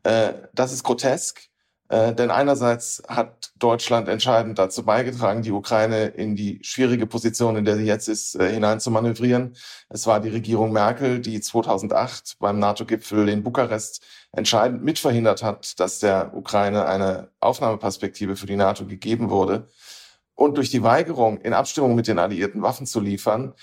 Äh, 0.02 0.32
das 0.54 0.72
ist 0.72 0.82
grotesk. 0.82 1.47
Äh, 1.88 2.14
denn 2.14 2.30
einerseits 2.30 3.02
hat 3.08 3.52
Deutschland 3.56 4.08
entscheidend 4.08 4.58
dazu 4.58 4.84
beigetragen, 4.84 5.42
die 5.42 5.52
Ukraine 5.52 6.06
in 6.06 6.36
die 6.36 6.60
schwierige 6.62 7.06
Position, 7.06 7.56
in 7.56 7.64
der 7.64 7.76
sie 7.76 7.84
jetzt 7.84 8.08
ist, 8.08 8.34
äh, 8.34 8.52
hinein. 8.52 8.78
Es 9.88 10.06
war 10.06 10.20
die 10.20 10.28
Regierung 10.28 10.72
Merkel, 10.72 11.20
die 11.20 11.40
2008 11.40 12.36
beim 12.40 12.58
NATO-Gipfel 12.58 13.28
in 13.30 13.42
Bukarest 13.42 14.02
entscheidend 14.32 14.84
mitverhindert 14.84 15.42
hat, 15.42 15.80
dass 15.80 16.00
der 16.00 16.34
Ukraine 16.34 16.84
eine 16.86 17.30
Aufnahmeperspektive 17.40 18.36
für 18.36 18.46
die 18.46 18.56
NATO 18.56 18.84
gegeben 18.86 19.30
wurde. 19.30 19.68
Und 20.34 20.56
durch 20.56 20.70
die 20.70 20.82
Weigerung, 20.82 21.40
in 21.40 21.54
Abstimmung 21.54 21.94
mit 21.94 22.06
den 22.06 22.18
Alliierten 22.18 22.62
Waffen 22.62 22.86
zu 22.86 23.00
liefern, 23.00 23.54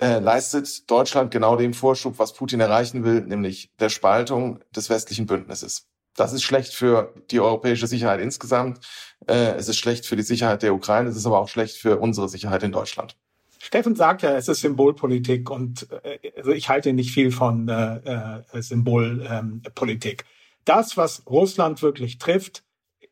äh, 0.00 0.18
leistet 0.18 0.90
Deutschland 0.90 1.30
genau 1.30 1.56
den 1.56 1.72
Vorschub, 1.74 2.18
was 2.18 2.34
Putin 2.34 2.60
erreichen 2.60 3.04
will, 3.04 3.22
nämlich 3.22 3.72
der 3.80 3.88
Spaltung 3.88 4.60
des 4.76 4.90
westlichen 4.90 5.26
Bündnisses. 5.26 5.88
Das 6.16 6.32
ist 6.32 6.42
schlecht 6.42 6.72
für 6.72 7.12
die 7.30 7.40
europäische 7.40 7.86
Sicherheit 7.86 8.20
insgesamt. 8.20 8.80
Äh, 9.26 9.54
es 9.56 9.68
ist 9.68 9.78
schlecht 9.78 10.06
für 10.06 10.16
die 10.16 10.22
Sicherheit 10.22 10.62
der 10.62 10.74
Ukraine. 10.74 11.08
Es 11.08 11.16
ist 11.16 11.26
aber 11.26 11.40
auch 11.40 11.48
schlecht 11.48 11.76
für 11.76 11.98
unsere 11.98 12.28
Sicherheit 12.28 12.62
in 12.62 12.72
Deutschland. 12.72 13.16
Steffen 13.58 13.96
sagt 13.96 14.22
ja, 14.22 14.36
es 14.36 14.46
ist 14.48 14.60
Symbolpolitik 14.60 15.50
und 15.50 15.88
äh, 16.02 16.18
also 16.36 16.52
ich 16.52 16.68
halte 16.68 16.92
nicht 16.92 17.12
viel 17.12 17.30
von 17.30 17.68
äh, 17.68 18.42
äh, 18.52 18.62
Symbolpolitik. 18.62 20.22
Ähm, 20.22 20.28
das, 20.64 20.96
was 20.96 21.22
Russland 21.26 21.82
wirklich 21.82 22.18
trifft, 22.18 22.62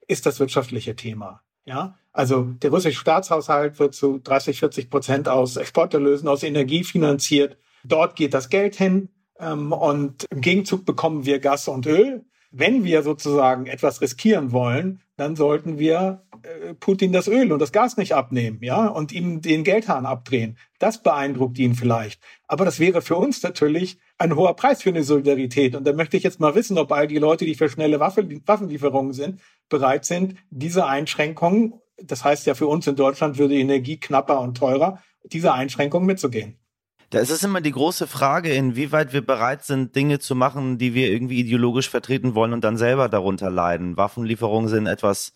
ist 0.06 0.26
das 0.26 0.40
wirtschaftliche 0.40 0.94
Thema. 0.94 1.42
Ja, 1.64 1.98
also 2.12 2.42
der 2.42 2.70
russische 2.70 2.98
Staatshaushalt 2.98 3.78
wird 3.78 3.94
zu 3.94 4.18
30, 4.18 4.58
40 4.58 4.90
Prozent 4.90 5.28
aus 5.28 5.56
Exporterlösen, 5.56 6.28
aus 6.28 6.42
Energie 6.42 6.84
finanziert. 6.84 7.56
Dort 7.84 8.16
geht 8.16 8.34
das 8.34 8.50
Geld 8.50 8.74
hin 8.74 9.08
ähm, 9.38 9.72
und 9.72 10.26
im 10.30 10.40
Gegenzug 10.40 10.84
bekommen 10.84 11.24
wir 11.24 11.38
Gas 11.38 11.66
und 11.68 11.86
Öl 11.86 12.24
wenn 12.52 12.84
wir 12.84 13.02
sozusagen 13.02 13.66
etwas 13.66 14.00
riskieren 14.00 14.52
wollen, 14.52 15.00
dann 15.16 15.36
sollten 15.36 15.78
wir 15.78 16.22
äh, 16.42 16.74
Putin 16.74 17.12
das 17.12 17.26
Öl 17.26 17.50
und 17.52 17.58
das 17.58 17.72
Gas 17.72 17.96
nicht 17.96 18.14
abnehmen, 18.14 18.58
ja, 18.60 18.86
und 18.86 19.10
ihm 19.12 19.40
den 19.40 19.64
Geldhahn 19.64 20.04
abdrehen. 20.04 20.58
Das 20.78 21.02
beeindruckt 21.02 21.58
ihn 21.58 21.74
vielleicht. 21.74 22.20
Aber 22.46 22.64
das 22.64 22.78
wäre 22.78 23.00
für 23.00 23.16
uns 23.16 23.42
natürlich 23.42 23.98
ein 24.18 24.36
hoher 24.36 24.54
Preis 24.54 24.82
für 24.82 24.90
eine 24.90 25.02
Solidarität. 25.02 25.74
Und 25.74 25.86
da 25.86 25.92
möchte 25.92 26.16
ich 26.16 26.22
jetzt 26.22 26.40
mal 26.40 26.54
wissen, 26.54 26.78
ob 26.78 26.92
all 26.92 27.08
die 27.08 27.18
Leute, 27.18 27.44
die 27.46 27.54
für 27.54 27.68
schnelle 27.68 28.00
Waffenlieferungen 28.00 29.12
sind, 29.12 29.40
bereit 29.68 30.04
sind, 30.04 30.36
diese 30.50 30.86
Einschränkungen, 30.86 31.74
das 32.02 32.24
heißt 32.24 32.46
ja 32.46 32.54
für 32.54 32.66
uns 32.66 32.86
in 32.86 32.96
Deutschland 32.96 33.38
würde 33.38 33.54
Energie 33.54 33.98
knapper 33.98 34.40
und 34.40 34.56
teurer, 34.56 35.02
diese 35.24 35.54
Einschränkungen 35.54 36.06
mitzugehen. 36.06 36.58
Da 37.12 37.18
ist 37.18 37.28
es 37.28 37.44
immer 37.44 37.60
die 37.60 37.72
große 37.72 38.06
Frage, 38.06 38.54
inwieweit 38.54 39.12
wir 39.12 39.20
bereit 39.20 39.64
sind, 39.64 39.94
Dinge 39.94 40.18
zu 40.18 40.34
machen, 40.34 40.78
die 40.78 40.94
wir 40.94 41.10
irgendwie 41.10 41.40
ideologisch 41.40 41.90
vertreten 41.90 42.34
wollen 42.34 42.54
und 42.54 42.64
dann 42.64 42.78
selber 42.78 43.10
darunter 43.10 43.50
leiden. 43.50 43.98
Waffenlieferungen 43.98 44.70
sind 44.70 44.86
etwas, 44.86 45.34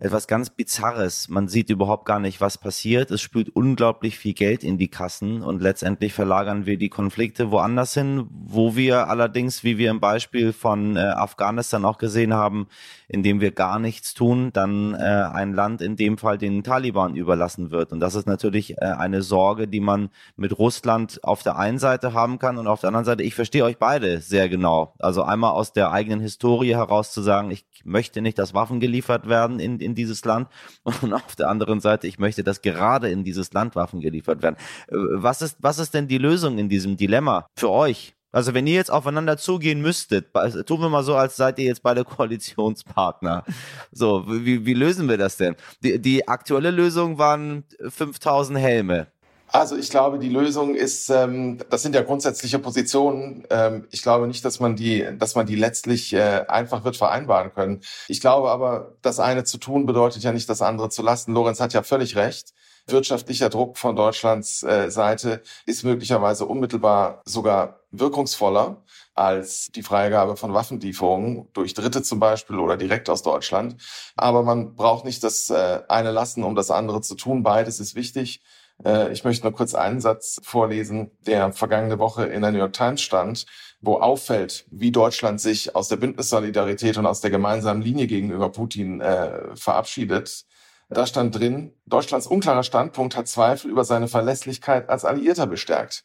etwas 0.00 0.26
ganz 0.26 0.48
Bizarres. 0.48 1.28
Man 1.28 1.46
sieht 1.46 1.68
überhaupt 1.68 2.06
gar 2.06 2.20
nicht, 2.20 2.40
was 2.40 2.56
passiert. 2.56 3.10
Es 3.10 3.20
spült 3.20 3.50
unglaublich 3.50 4.18
viel 4.18 4.32
Geld 4.32 4.64
in 4.64 4.78
die 4.78 4.88
Kassen 4.88 5.42
und 5.42 5.60
letztendlich 5.60 6.14
verlagern 6.14 6.64
wir 6.64 6.78
die 6.78 6.88
Konflikte 6.88 7.50
woanders 7.50 7.92
hin, 7.92 8.26
wo 8.30 8.76
wir 8.76 9.08
allerdings, 9.08 9.62
wie 9.62 9.76
wir 9.76 9.90
im 9.90 10.00
Beispiel 10.00 10.54
von 10.54 10.96
äh, 10.96 11.00
Afghanistan 11.00 11.84
auch 11.84 11.98
gesehen 11.98 12.32
haben, 12.32 12.66
indem 13.08 13.40
wir 13.40 13.50
gar 13.50 13.78
nichts 13.78 14.14
tun, 14.14 14.50
dann 14.52 14.94
äh, 14.94 14.98
ein 14.98 15.52
Land 15.52 15.82
in 15.82 15.96
dem 15.96 16.16
Fall 16.16 16.38
den 16.38 16.62
Taliban 16.62 17.14
überlassen 17.14 17.70
wird. 17.70 17.92
Und 17.92 18.00
das 18.00 18.14
ist 18.14 18.26
natürlich 18.26 18.78
äh, 18.78 18.86
eine 18.86 19.20
Sorge, 19.20 19.68
die 19.68 19.80
man 19.80 20.08
mit 20.36 20.58
Russland 20.58 21.22
auf 21.22 21.42
der 21.42 21.58
einen 21.58 21.78
Seite 21.78 22.14
haben 22.14 22.38
kann 22.38 22.56
und 22.56 22.68
auf 22.68 22.80
der 22.80 22.88
anderen 22.88 23.04
Seite, 23.04 23.22
ich 23.22 23.34
verstehe 23.34 23.64
euch 23.64 23.78
beide 23.78 24.20
sehr 24.20 24.48
genau. 24.48 24.94
Also 24.98 25.24
einmal 25.24 25.52
aus 25.52 25.72
der 25.72 25.92
eigenen 25.92 26.20
Historie 26.20 26.74
heraus 26.74 27.12
zu 27.12 27.20
sagen, 27.20 27.50
ich 27.50 27.66
möchte 27.84 28.22
nicht, 28.22 28.38
dass 28.38 28.54
Waffen 28.54 28.80
geliefert 28.80 29.28
werden 29.28 29.60
in, 29.60 29.80
in 29.80 29.89
dieses 29.94 30.24
Land 30.24 30.48
und 31.02 31.12
auf 31.12 31.36
der 31.36 31.48
anderen 31.48 31.80
Seite, 31.80 32.06
ich 32.06 32.18
möchte, 32.18 32.44
dass 32.44 32.62
gerade 32.62 33.10
in 33.10 33.24
dieses 33.24 33.52
Land 33.52 33.76
Waffen 33.76 34.00
geliefert 34.00 34.42
werden. 34.42 34.56
Äh, 34.88 34.96
was 34.96 35.42
ist, 35.42 35.56
was 35.60 35.78
ist 35.78 35.94
denn 35.94 36.08
die 36.08 36.18
Lösung 36.18 36.58
in 36.58 36.68
diesem 36.68 36.96
Dilemma 36.96 37.46
für 37.56 37.70
euch? 37.70 38.14
Also 38.32 38.54
wenn 38.54 38.66
ihr 38.66 38.74
jetzt 38.74 38.92
aufeinander 38.92 39.36
zugehen 39.36 39.80
müsstet, 39.82 40.32
tun 40.66 40.80
wir 40.80 40.88
mal 40.88 41.02
so, 41.02 41.16
als 41.16 41.36
seid 41.36 41.58
ihr 41.58 41.64
jetzt 41.64 41.82
beide 41.82 42.04
Koalitionspartner. 42.04 43.44
So, 43.90 44.24
wie, 44.28 44.64
wie 44.64 44.74
lösen 44.74 45.08
wir 45.08 45.18
das 45.18 45.36
denn? 45.36 45.56
Die, 45.82 45.98
die 46.00 46.28
aktuelle 46.28 46.70
Lösung 46.70 47.18
waren 47.18 47.64
5000 47.88 48.58
Helme. 48.58 49.08
Also 49.52 49.76
ich 49.76 49.90
glaube, 49.90 50.18
die 50.20 50.28
Lösung 50.28 50.76
ist, 50.76 51.10
ähm, 51.10 51.58
das 51.70 51.82
sind 51.82 51.94
ja 51.94 52.02
grundsätzliche 52.02 52.60
Positionen. 52.60 53.44
Ähm, 53.50 53.86
ich 53.90 54.02
glaube 54.02 54.28
nicht, 54.28 54.44
dass 54.44 54.60
man 54.60 54.76
die, 54.76 55.06
dass 55.18 55.34
man 55.34 55.46
die 55.46 55.56
letztlich 55.56 56.12
äh, 56.12 56.44
einfach 56.46 56.84
wird 56.84 56.96
vereinbaren 56.96 57.52
können. 57.52 57.80
Ich 58.06 58.20
glaube 58.20 58.50
aber, 58.50 58.94
das 59.02 59.18
eine 59.18 59.42
zu 59.44 59.58
tun 59.58 59.86
bedeutet 59.86 60.22
ja 60.22 60.32
nicht, 60.32 60.48
das 60.48 60.62
andere 60.62 60.88
zu 60.88 61.02
lassen. 61.02 61.32
Lorenz 61.32 61.60
hat 61.60 61.72
ja 61.72 61.82
völlig 61.82 62.16
recht. 62.16 62.52
Wirtschaftlicher 62.86 63.50
Druck 63.50 63.76
von 63.76 63.96
Deutschlands 63.96 64.62
äh, 64.62 64.90
Seite 64.90 65.42
ist 65.66 65.84
möglicherweise 65.84 66.46
unmittelbar 66.46 67.20
sogar 67.24 67.80
wirkungsvoller 67.90 68.82
als 69.14 69.70
die 69.74 69.82
Freigabe 69.82 70.36
von 70.36 70.54
Waffenlieferungen 70.54 71.48
durch 71.52 71.74
Dritte 71.74 72.02
zum 72.02 72.20
Beispiel 72.20 72.58
oder 72.58 72.76
direkt 72.76 73.10
aus 73.10 73.22
Deutschland. 73.22 73.76
Aber 74.16 74.42
man 74.42 74.76
braucht 74.76 75.04
nicht 75.04 75.24
das 75.24 75.50
äh, 75.50 75.82
eine 75.88 76.12
lassen, 76.12 76.44
um 76.44 76.54
das 76.54 76.70
andere 76.70 77.00
zu 77.02 77.16
tun. 77.16 77.42
Beides 77.42 77.80
ist 77.80 77.94
wichtig. 77.94 78.40
Äh, 78.84 79.12
ich 79.12 79.24
möchte 79.24 79.44
nur 79.44 79.52
kurz 79.52 79.74
einen 79.74 80.00
Satz 80.00 80.40
vorlesen, 80.42 81.10
der 81.26 81.52
vergangene 81.52 81.98
Woche 81.98 82.24
in 82.24 82.42
der 82.42 82.52
New 82.52 82.58
York 82.58 82.72
Times 82.72 83.00
stand, 83.00 83.46
wo 83.80 83.96
auffällt, 83.96 84.66
wie 84.70 84.92
Deutschland 84.92 85.40
sich 85.40 85.74
aus 85.74 85.88
der 85.88 85.96
Bündnissolidarität 85.96 86.98
und 86.98 87.06
aus 87.06 87.20
der 87.20 87.30
gemeinsamen 87.30 87.82
Linie 87.82 88.06
gegenüber 88.06 88.50
Putin 88.50 89.00
äh, 89.00 89.54
verabschiedet. 89.56 90.44
Da 90.88 91.06
stand 91.06 91.38
drin, 91.38 91.74
Deutschlands 91.86 92.26
unklarer 92.26 92.64
Standpunkt 92.64 93.16
hat 93.16 93.28
Zweifel 93.28 93.70
über 93.70 93.84
seine 93.84 94.08
Verlässlichkeit 94.08 94.88
als 94.88 95.04
Alliierter 95.04 95.46
bestärkt. 95.46 96.04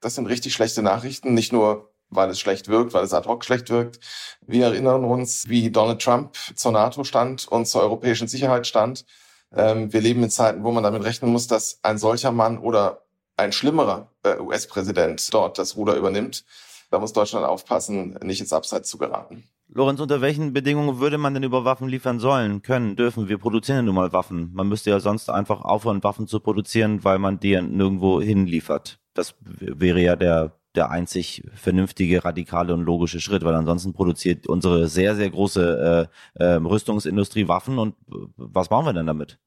Das 0.00 0.14
sind 0.14 0.26
richtig 0.26 0.54
schlechte 0.54 0.82
Nachrichten, 0.82 1.34
nicht 1.34 1.52
nur 1.52 1.92
weil 2.08 2.28
es 2.30 2.40
schlecht 2.40 2.68
wirkt, 2.68 2.92
weil 2.92 3.04
es 3.04 3.14
ad 3.14 3.28
hoc 3.28 3.44
schlecht 3.44 3.70
wirkt. 3.70 4.00
Wir 4.46 4.66
erinnern 4.66 5.04
uns, 5.04 5.48
wie 5.48 5.70
Donald 5.70 6.02
Trump 6.02 6.36
zur 6.54 6.72
NATO 6.72 7.04
stand 7.04 7.48
und 7.48 7.66
zur 7.66 7.82
europäischen 7.82 8.28
Sicherheit 8.28 8.66
stand 8.66 9.04
wir 9.54 10.00
leben 10.00 10.22
in 10.22 10.30
Zeiten, 10.30 10.64
wo 10.64 10.72
man 10.72 10.82
damit 10.82 11.04
rechnen 11.04 11.30
muss, 11.30 11.46
dass 11.46 11.78
ein 11.82 11.98
solcher 11.98 12.32
Mann 12.32 12.58
oder 12.58 13.02
ein 13.36 13.52
schlimmerer 13.52 14.08
äh, 14.22 14.38
US-Präsident 14.38 15.32
dort 15.32 15.58
das 15.58 15.76
Ruder 15.76 15.96
übernimmt. 15.96 16.44
Da 16.90 16.98
muss 16.98 17.12
Deutschland 17.12 17.46
aufpassen, 17.46 18.18
nicht 18.22 18.40
ins 18.40 18.52
Abseits 18.52 18.88
zu 18.88 18.98
geraten. 18.98 19.44
Lorenz, 19.68 20.00
unter 20.00 20.20
welchen 20.20 20.52
Bedingungen 20.52 21.00
würde 21.00 21.16
man 21.16 21.32
denn 21.32 21.42
über 21.42 21.64
Waffen 21.64 21.88
liefern 21.88 22.18
sollen, 22.18 22.60
können, 22.60 22.94
dürfen? 22.94 23.28
Wir 23.28 23.38
produzieren 23.38 23.78
ja 23.78 23.82
nun 23.82 23.94
mal 23.94 24.12
Waffen. 24.12 24.50
Man 24.52 24.68
müsste 24.68 24.90
ja 24.90 25.00
sonst 25.00 25.30
einfach 25.30 25.62
aufhören, 25.62 26.04
Waffen 26.04 26.26
zu 26.26 26.40
produzieren, 26.40 27.04
weil 27.04 27.18
man 27.18 27.40
die 27.40 27.60
nirgendwo 27.60 28.20
hinliefert. 28.20 29.00
Das 29.14 29.34
wäre 29.40 30.00
ja 30.00 30.14
der 30.14 30.52
der 30.74 30.90
einzig 30.90 31.44
vernünftige, 31.54 32.24
radikale 32.24 32.74
und 32.74 32.82
logische 32.82 33.20
Schritt, 33.20 33.44
weil 33.44 33.54
ansonsten 33.54 33.92
produziert 33.92 34.46
unsere 34.46 34.88
sehr, 34.88 35.14
sehr 35.14 35.30
große 35.30 36.08
äh, 36.38 36.44
äh, 36.44 36.54
Rüstungsindustrie 36.54 37.48
Waffen 37.48 37.78
und 37.78 37.94
äh, 38.10 38.16
was 38.36 38.70
machen 38.70 38.86
wir 38.86 38.92
denn 38.92 39.06
damit? 39.06 39.38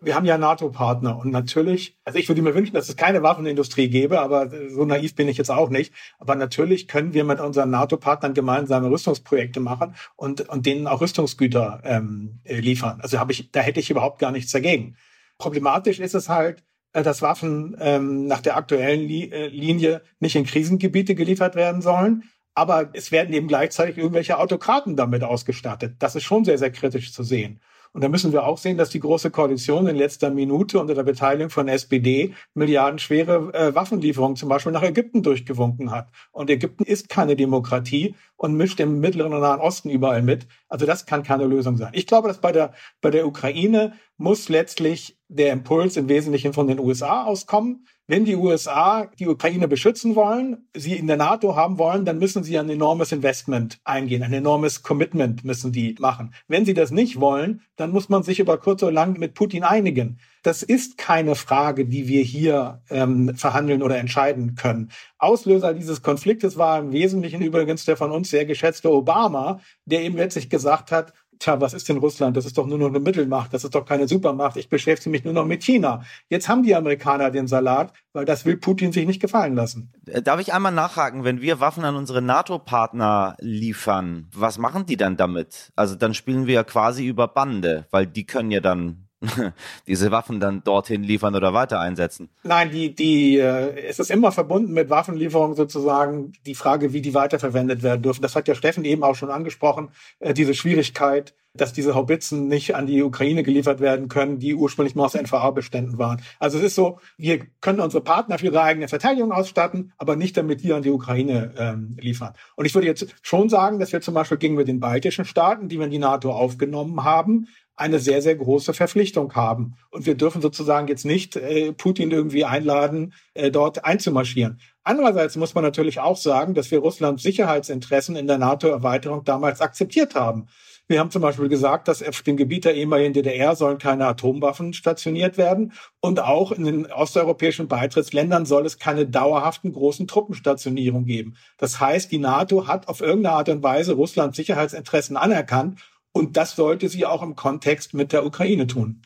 wir 0.00 0.14
haben 0.14 0.26
ja 0.26 0.38
NATO-Partner 0.38 1.18
und 1.18 1.30
natürlich, 1.30 1.98
also 2.04 2.18
ich 2.18 2.28
würde 2.28 2.42
mir 2.42 2.54
wünschen, 2.54 2.74
dass 2.74 2.88
es 2.88 2.96
keine 2.96 3.22
Waffenindustrie 3.22 3.88
gäbe, 3.88 4.20
aber 4.20 4.48
so 4.68 4.84
naiv 4.84 5.14
bin 5.16 5.28
ich 5.28 5.38
jetzt 5.38 5.50
auch 5.50 5.70
nicht. 5.70 5.92
Aber 6.18 6.36
natürlich 6.36 6.86
können 6.86 7.14
wir 7.14 7.24
mit 7.24 7.40
unseren 7.40 7.70
NATO-Partnern 7.70 8.34
gemeinsame 8.34 8.90
Rüstungsprojekte 8.90 9.60
machen 9.60 9.94
und, 10.16 10.48
und 10.48 10.66
denen 10.66 10.86
auch 10.86 11.00
Rüstungsgüter 11.00 11.80
ähm, 11.84 12.40
äh, 12.44 12.60
liefern. 12.60 13.00
Also 13.00 13.18
habe 13.18 13.32
ich, 13.32 13.50
da 13.50 13.60
hätte 13.60 13.80
ich 13.80 13.90
überhaupt 13.90 14.20
gar 14.20 14.30
nichts 14.30 14.52
dagegen. 14.52 14.96
Problematisch 15.36 15.98
ist 15.98 16.14
es 16.14 16.28
halt, 16.28 16.64
dass 16.92 17.22
Waffen 17.22 17.76
ähm, 17.80 18.26
nach 18.26 18.40
der 18.40 18.56
aktuellen 18.56 19.00
Li 19.00 19.30
äh, 19.30 19.48
Linie 19.48 20.02
nicht 20.20 20.36
in 20.36 20.44
Krisengebiete 20.44 21.14
geliefert 21.14 21.54
werden 21.54 21.82
sollen. 21.82 22.24
Aber 22.54 22.90
es 22.92 23.12
werden 23.12 23.32
eben 23.34 23.46
gleichzeitig 23.46 23.98
irgendwelche 23.98 24.38
Autokraten 24.38 24.96
damit 24.96 25.22
ausgestattet. 25.22 25.96
Das 26.00 26.16
ist 26.16 26.24
schon 26.24 26.44
sehr, 26.44 26.58
sehr 26.58 26.72
kritisch 26.72 27.12
zu 27.12 27.22
sehen. 27.22 27.60
Und 27.92 28.02
da 28.04 28.08
müssen 28.08 28.32
wir 28.32 28.44
auch 28.44 28.58
sehen, 28.58 28.76
dass 28.76 28.90
die 28.90 29.00
Große 29.00 29.30
Koalition 29.30 29.86
in 29.86 29.96
letzter 29.96 30.30
Minute 30.30 30.78
unter 30.78 30.94
der 30.94 31.02
Beteiligung 31.02 31.50
von 31.50 31.68
SPD 31.68 32.34
milliardenschwere 32.54 33.52
äh, 33.54 33.74
Waffenlieferungen 33.74 34.36
zum 34.36 34.48
Beispiel 34.48 34.72
nach 34.72 34.82
Ägypten 34.82 35.22
durchgewunken 35.22 35.90
hat. 35.90 36.08
Und 36.30 36.50
Ägypten 36.50 36.84
ist 36.84 37.08
keine 37.08 37.34
Demokratie 37.34 38.14
und 38.36 38.54
mischt 38.54 38.80
im 38.80 39.00
Mittleren 39.00 39.32
und 39.32 39.40
Nahen 39.40 39.60
Osten 39.60 39.90
überall 39.90 40.22
mit. 40.22 40.46
Also 40.68 40.86
das 40.86 41.06
kann 41.06 41.22
keine 41.22 41.46
Lösung 41.46 41.76
sein. 41.76 41.90
Ich 41.92 42.06
glaube, 42.06 42.28
dass 42.28 42.40
bei 42.40 42.52
der, 42.52 42.72
bei 43.00 43.10
der 43.10 43.26
Ukraine 43.26 43.94
muss 44.16 44.48
letztlich 44.48 45.17
der 45.28 45.52
Impuls 45.52 45.96
im 45.96 46.08
Wesentlichen 46.08 46.52
von 46.52 46.66
den 46.66 46.78
USA 46.78 47.24
auskommen. 47.24 47.86
Wenn 48.06 48.24
die 48.24 48.36
USA 48.36 49.10
die 49.18 49.28
Ukraine 49.28 49.68
beschützen 49.68 50.16
wollen, 50.16 50.66
sie 50.74 50.94
in 50.94 51.06
der 51.06 51.18
NATO 51.18 51.54
haben 51.54 51.76
wollen, 51.76 52.06
dann 52.06 52.18
müssen 52.18 52.42
sie 52.42 52.58
ein 52.58 52.70
enormes 52.70 53.12
Investment 53.12 53.78
eingehen, 53.84 54.22
ein 54.22 54.32
enormes 54.32 54.82
Commitment 54.82 55.44
müssen 55.44 55.72
die 55.72 55.94
machen. 55.98 56.32
Wenn 56.48 56.64
sie 56.64 56.72
das 56.72 56.90
nicht 56.90 57.20
wollen, 57.20 57.60
dann 57.76 57.90
muss 57.90 58.08
man 58.08 58.22
sich 58.22 58.40
über 58.40 58.56
kurz 58.56 58.82
oder 58.82 58.92
lang 58.92 59.18
mit 59.18 59.34
Putin 59.34 59.62
einigen. 59.62 60.18
Das 60.42 60.62
ist 60.62 60.96
keine 60.96 61.34
Frage, 61.34 61.84
die 61.84 62.08
wir 62.08 62.22
hier 62.22 62.80
ähm, 62.88 63.34
verhandeln 63.34 63.82
oder 63.82 63.98
entscheiden 63.98 64.54
können. 64.54 64.90
Auslöser 65.18 65.74
dieses 65.74 66.00
Konfliktes 66.00 66.56
war 66.56 66.78
im 66.78 66.92
Wesentlichen 66.92 67.42
übrigens 67.42 67.84
der 67.84 67.98
von 67.98 68.10
uns 68.10 68.30
sehr 68.30 68.46
geschätzte 68.46 68.90
Obama, 68.90 69.60
der 69.84 70.00
eben 70.00 70.16
letztlich 70.16 70.48
gesagt 70.48 70.92
hat, 70.92 71.12
tja, 71.38 71.60
was 71.60 71.74
ist 71.74 71.88
denn 71.88 71.98
Russland? 71.98 72.36
Das 72.36 72.46
ist 72.46 72.58
doch 72.58 72.66
nur 72.66 72.78
noch 72.78 72.88
eine 72.88 73.00
Mittelmacht, 73.00 73.52
das 73.54 73.64
ist 73.64 73.74
doch 73.74 73.84
keine 73.84 74.08
Supermacht, 74.08 74.56
ich 74.56 74.68
beschäftige 74.68 75.10
mich 75.10 75.24
nur 75.24 75.34
noch 75.34 75.46
mit 75.46 75.62
China. 75.62 76.02
Jetzt 76.28 76.48
haben 76.48 76.62
die 76.62 76.74
Amerikaner 76.74 77.30
den 77.30 77.46
Salat, 77.46 77.92
weil 78.12 78.24
das 78.24 78.44
will 78.44 78.56
Putin 78.56 78.92
sich 78.92 79.06
nicht 79.06 79.20
gefallen 79.20 79.54
lassen. 79.54 79.92
Äh, 80.06 80.22
darf 80.22 80.40
ich 80.40 80.52
einmal 80.52 80.72
nachhaken, 80.72 81.24
wenn 81.24 81.40
wir 81.40 81.60
Waffen 81.60 81.84
an 81.84 81.96
unsere 81.96 82.22
NATO-Partner 82.22 83.36
liefern, 83.40 84.28
was 84.34 84.58
machen 84.58 84.86
die 84.86 84.96
dann 84.96 85.16
damit? 85.16 85.72
Also 85.76 85.94
dann 85.94 86.14
spielen 86.14 86.46
wir 86.46 86.54
ja 86.54 86.64
quasi 86.64 87.06
über 87.06 87.28
Bande, 87.28 87.86
weil 87.90 88.06
die 88.06 88.26
können 88.26 88.50
ja 88.50 88.60
dann 88.60 89.07
diese 89.86 90.10
Waffen 90.10 90.38
dann 90.40 90.62
dorthin 90.62 91.02
liefern 91.02 91.34
oder 91.34 91.52
weiter 91.52 91.80
einsetzen? 91.80 92.28
Nein, 92.44 92.70
die, 92.70 92.94
die, 92.94 93.38
äh, 93.38 93.86
es 93.86 93.98
ist 93.98 94.10
immer 94.10 94.32
verbunden 94.32 94.72
mit 94.72 94.90
Waffenlieferungen 94.90 95.56
sozusagen 95.56 96.32
die 96.46 96.54
Frage, 96.54 96.92
wie 96.92 97.00
die 97.00 97.14
weiterverwendet 97.14 97.82
werden 97.82 98.02
dürfen. 98.02 98.22
Das 98.22 98.36
hat 98.36 98.48
ja 98.48 98.54
Steffen 98.54 98.84
eben 98.84 99.02
auch 99.02 99.16
schon 99.16 99.30
angesprochen, 99.30 99.88
äh, 100.20 100.34
diese 100.34 100.54
Schwierigkeit, 100.54 101.34
dass 101.54 101.72
diese 101.72 101.94
Haubitzen 101.94 102.46
nicht 102.46 102.76
an 102.76 102.86
die 102.86 103.02
Ukraine 103.02 103.42
geliefert 103.42 103.80
werden 103.80 104.08
können, 104.08 104.38
die 104.38 104.54
ursprünglich 104.54 104.94
mal 104.94 105.06
aus 105.06 105.14
NVA-Beständen 105.14 105.98
waren. 105.98 106.22
Also 106.38 106.58
es 106.58 106.64
ist 106.64 106.74
so, 106.74 107.00
wir 107.16 107.40
können 107.60 107.80
unsere 107.80 108.02
Partner 108.02 108.38
für 108.38 108.46
ihre 108.46 108.62
eigene 108.62 108.86
Verteidigung 108.86 109.32
ausstatten, 109.32 109.92
aber 109.98 110.14
nicht 110.14 110.36
damit 110.36 110.62
die 110.62 110.72
an 110.72 110.82
die 110.82 110.90
Ukraine 110.90 111.52
ähm, 111.58 111.96
liefern. 111.98 112.34
Und 112.54 112.66
ich 112.66 112.74
würde 112.74 112.86
jetzt 112.86 113.06
schon 113.22 113.48
sagen, 113.48 113.80
dass 113.80 113.92
wir 113.92 114.00
zum 114.00 114.14
Beispiel 114.14 114.38
gegenüber 114.38 114.64
den 114.64 114.78
baltischen 114.78 115.24
Staaten, 115.24 115.68
die 115.68 115.78
wir 115.78 115.86
in 115.86 115.90
die 115.90 115.98
NATO 115.98 116.32
aufgenommen 116.32 117.02
haben, 117.02 117.48
eine 117.78 117.98
sehr, 117.98 118.22
sehr 118.22 118.36
große 118.36 118.74
Verpflichtung 118.74 119.34
haben. 119.34 119.76
Und 119.90 120.06
wir 120.06 120.16
dürfen 120.16 120.42
sozusagen 120.42 120.88
jetzt 120.88 121.04
nicht 121.04 121.36
äh, 121.36 121.72
Putin 121.72 122.10
irgendwie 122.10 122.44
einladen, 122.44 123.14
äh, 123.34 123.50
dort 123.50 123.84
einzumarschieren. 123.84 124.60
Andererseits 124.82 125.36
muss 125.36 125.54
man 125.54 125.64
natürlich 125.64 126.00
auch 126.00 126.16
sagen, 126.16 126.54
dass 126.54 126.70
wir 126.70 126.80
Russlands 126.80 127.22
Sicherheitsinteressen 127.22 128.16
in 128.16 128.26
der 128.26 128.38
NATO-Erweiterung 128.38 129.24
damals 129.24 129.60
akzeptiert 129.60 130.14
haben. 130.14 130.48
Wir 130.90 131.00
haben 131.00 131.10
zum 131.10 131.20
Beispiel 131.20 131.48
gesagt, 131.48 131.86
dass 131.86 132.02
auf 132.02 132.22
dem 132.22 132.38
Gebiet 132.38 132.64
der 132.64 132.74
ehemaligen 132.74 133.12
DDR 133.12 133.54
sollen 133.54 133.76
keine 133.76 134.06
Atomwaffen 134.06 134.72
stationiert 134.72 135.36
werden. 135.36 135.74
Und 136.00 136.18
auch 136.18 136.50
in 136.50 136.64
den 136.64 136.90
osteuropäischen 136.90 137.68
Beitrittsländern 137.68 138.46
soll 138.46 138.64
es 138.64 138.78
keine 138.78 139.06
dauerhaften 139.06 139.74
großen 139.74 140.06
Truppenstationierungen 140.06 141.04
geben. 141.04 141.36
Das 141.58 141.78
heißt, 141.78 142.10
die 142.10 142.18
NATO 142.18 142.66
hat 142.66 142.88
auf 142.88 143.02
irgendeine 143.02 143.36
Art 143.36 143.50
und 143.50 143.62
Weise 143.62 143.92
Russlands 143.92 144.38
Sicherheitsinteressen 144.38 145.18
anerkannt 145.18 145.78
und 146.12 146.36
das 146.36 146.56
sollte 146.56 146.88
sie 146.88 147.06
auch 147.06 147.22
im 147.22 147.36
Kontext 147.36 147.94
mit 147.94 148.12
der 148.12 148.24
Ukraine 148.24 148.66
tun. 148.66 149.02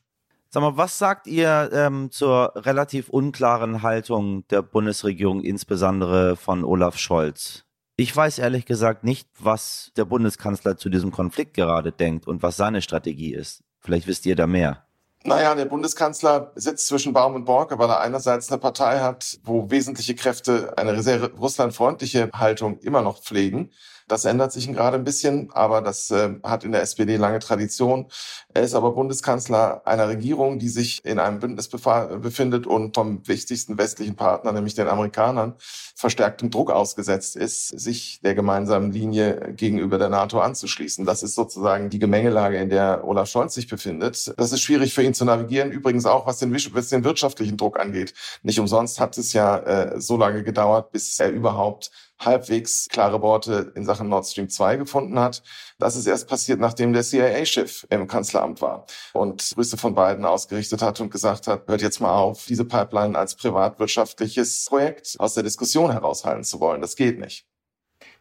Sag 0.50 0.60
mal, 0.60 0.76
was 0.76 0.98
sagt 0.98 1.26
ihr 1.26 1.70
ähm, 1.72 2.10
zur 2.10 2.52
relativ 2.56 3.08
unklaren 3.08 3.82
Haltung 3.82 4.46
der 4.48 4.60
Bundesregierung, 4.60 5.40
insbesondere 5.40 6.36
von 6.36 6.62
Olaf 6.62 6.98
Scholz? 6.98 7.64
Ich 7.96 8.14
weiß 8.14 8.38
ehrlich 8.38 8.66
gesagt 8.66 9.04
nicht, 9.04 9.28
was 9.38 9.92
der 9.96 10.04
Bundeskanzler 10.04 10.76
zu 10.76 10.90
diesem 10.90 11.10
Konflikt 11.10 11.54
gerade 11.54 11.90
denkt 11.92 12.26
und 12.26 12.42
was 12.42 12.56
seine 12.56 12.82
Strategie 12.82 13.32
ist. 13.32 13.62
Vielleicht 13.80 14.06
wisst 14.06 14.26
ihr 14.26 14.36
da 14.36 14.46
mehr. 14.46 14.84
Naja, 15.24 15.54
der 15.54 15.66
Bundeskanzler 15.66 16.52
sitzt 16.56 16.88
zwischen 16.88 17.12
Baum 17.12 17.34
und 17.34 17.44
Borg, 17.44 17.78
weil 17.78 17.88
er 17.88 18.00
einerseits 18.00 18.50
eine 18.50 18.60
Partei 18.60 18.98
hat, 19.00 19.38
wo 19.44 19.70
wesentliche 19.70 20.16
Kräfte 20.16 20.76
eine 20.76 21.02
sehr 21.02 21.32
russlandfreundliche 21.32 22.28
Haltung 22.34 22.78
immer 22.80 23.02
noch 23.02 23.22
pflegen 23.22 23.70
das 24.12 24.26
ändert 24.26 24.52
sich 24.52 24.70
gerade 24.70 24.98
ein 24.98 25.04
bisschen, 25.04 25.50
aber 25.52 25.80
das 25.80 26.10
äh, 26.10 26.34
hat 26.42 26.64
in 26.64 26.72
der 26.72 26.82
SPD 26.82 27.16
lange 27.16 27.38
Tradition. 27.38 28.08
Er 28.52 28.60
ist 28.60 28.74
aber 28.74 28.92
Bundeskanzler 28.92 29.80
einer 29.86 30.06
Regierung, 30.06 30.58
die 30.58 30.68
sich 30.68 31.02
in 31.06 31.18
einem 31.18 31.40
Bündnis 31.40 31.68
befindet 31.68 32.66
und 32.66 32.94
vom 32.94 33.26
wichtigsten 33.26 33.78
westlichen 33.78 34.14
Partner, 34.14 34.52
nämlich 34.52 34.74
den 34.74 34.86
Amerikanern, 34.86 35.54
verstärktem 35.96 36.50
Druck 36.50 36.70
ausgesetzt 36.70 37.36
ist, 37.36 37.68
sich 37.68 38.20
der 38.22 38.34
gemeinsamen 38.34 38.92
Linie 38.92 39.54
gegenüber 39.56 39.96
der 39.96 40.10
NATO 40.10 40.40
anzuschließen. 40.40 41.06
Das 41.06 41.22
ist 41.22 41.34
sozusagen 41.34 41.88
die 41.88 41.98
Gemengelage, 41.98 42.58
in 42.58 42.68
der 42.68 43.04
Olaf 43.04 43.30
Scholz 43.30 43.54
sich 43.54 43.66
befindet. 43.66 44.34
Das 44.36 44.52
ist 44.52 44.60
schwierig 44.60 44.92
für 44.92 45.02
ihn 45.02 45.14
zu 45.14 45.24
navigieren, 45.24 45.70
übrigens 45.70 46.04
auch 46.04 46.26
was 46.26 46.38
den, 46.38 46.52
was 46.52 46.88
den 46.90 47.04
wirtschaftlichen 47.04 47.56
Druck 47.56 47.80
angeht. 47.80 48.12
Nicht 48.42 48.60
umsonst 48.60 49.00
hat 49.00 49.16
es 49.16 49.32
ja 49.32 49.56
äh, 49.56 50.00
so 50.02 50.18
lange 50.18 50.42
gedauert, 50.42 50.92
bis 50.92 51.18
er 51.18 51.30
überhaupt 51.30 51.90
halbwegs 52.24 52.88
klare 52.88 53.20
Worte 53.22 53.72
in 53.74 53.84
Sachen 53.84 54.08
Nord 54.08 54.26
Stream 54.26 54.48
2 54.48 54.76
gefunden 54.76 55.18
hat. 55.18 55.42
Das 55.78 55.96
ist 55.96 56.06
erst 56.06 56.28
passiert, 56.28 56.60
nachdem 56.60 56.92
der 56.92 57.02
CIA-Chef 57.02 57.86
im 57.90 58.06
Kanzleramt 58.06 58.60
war 58.62 58.86
und 59.12 59.52
Grüße 59.54 59.76
von 59.76 59.94
beiden 59.94 60.24
ausgerichtet 60.24 60.82
hat 60.82 61.00
und 61.00 61.10
gesagt 61.10 61.46
hat, 61.46 61.68
hört 61.68 61.82
jetzt 61.82 62.00
mal 62.00 62.14
auf, 62.14 62.46
diese 62.46 62.64
Pipeline 62.64 63.18
als 63.18 63.34
privatwirtschaftliches 63.34 64.66
Projekt 64.68 65.16
aus 65.18 65.34
der 65.34 65.42
Diskussion 65.42 65.92
heraushalten 65.92 66.44
zu 66.44 66.60
wollen. 66.60 66.80
Das 66.80 66.96
geht 66.96 67.18
nicht. 67.18 67.46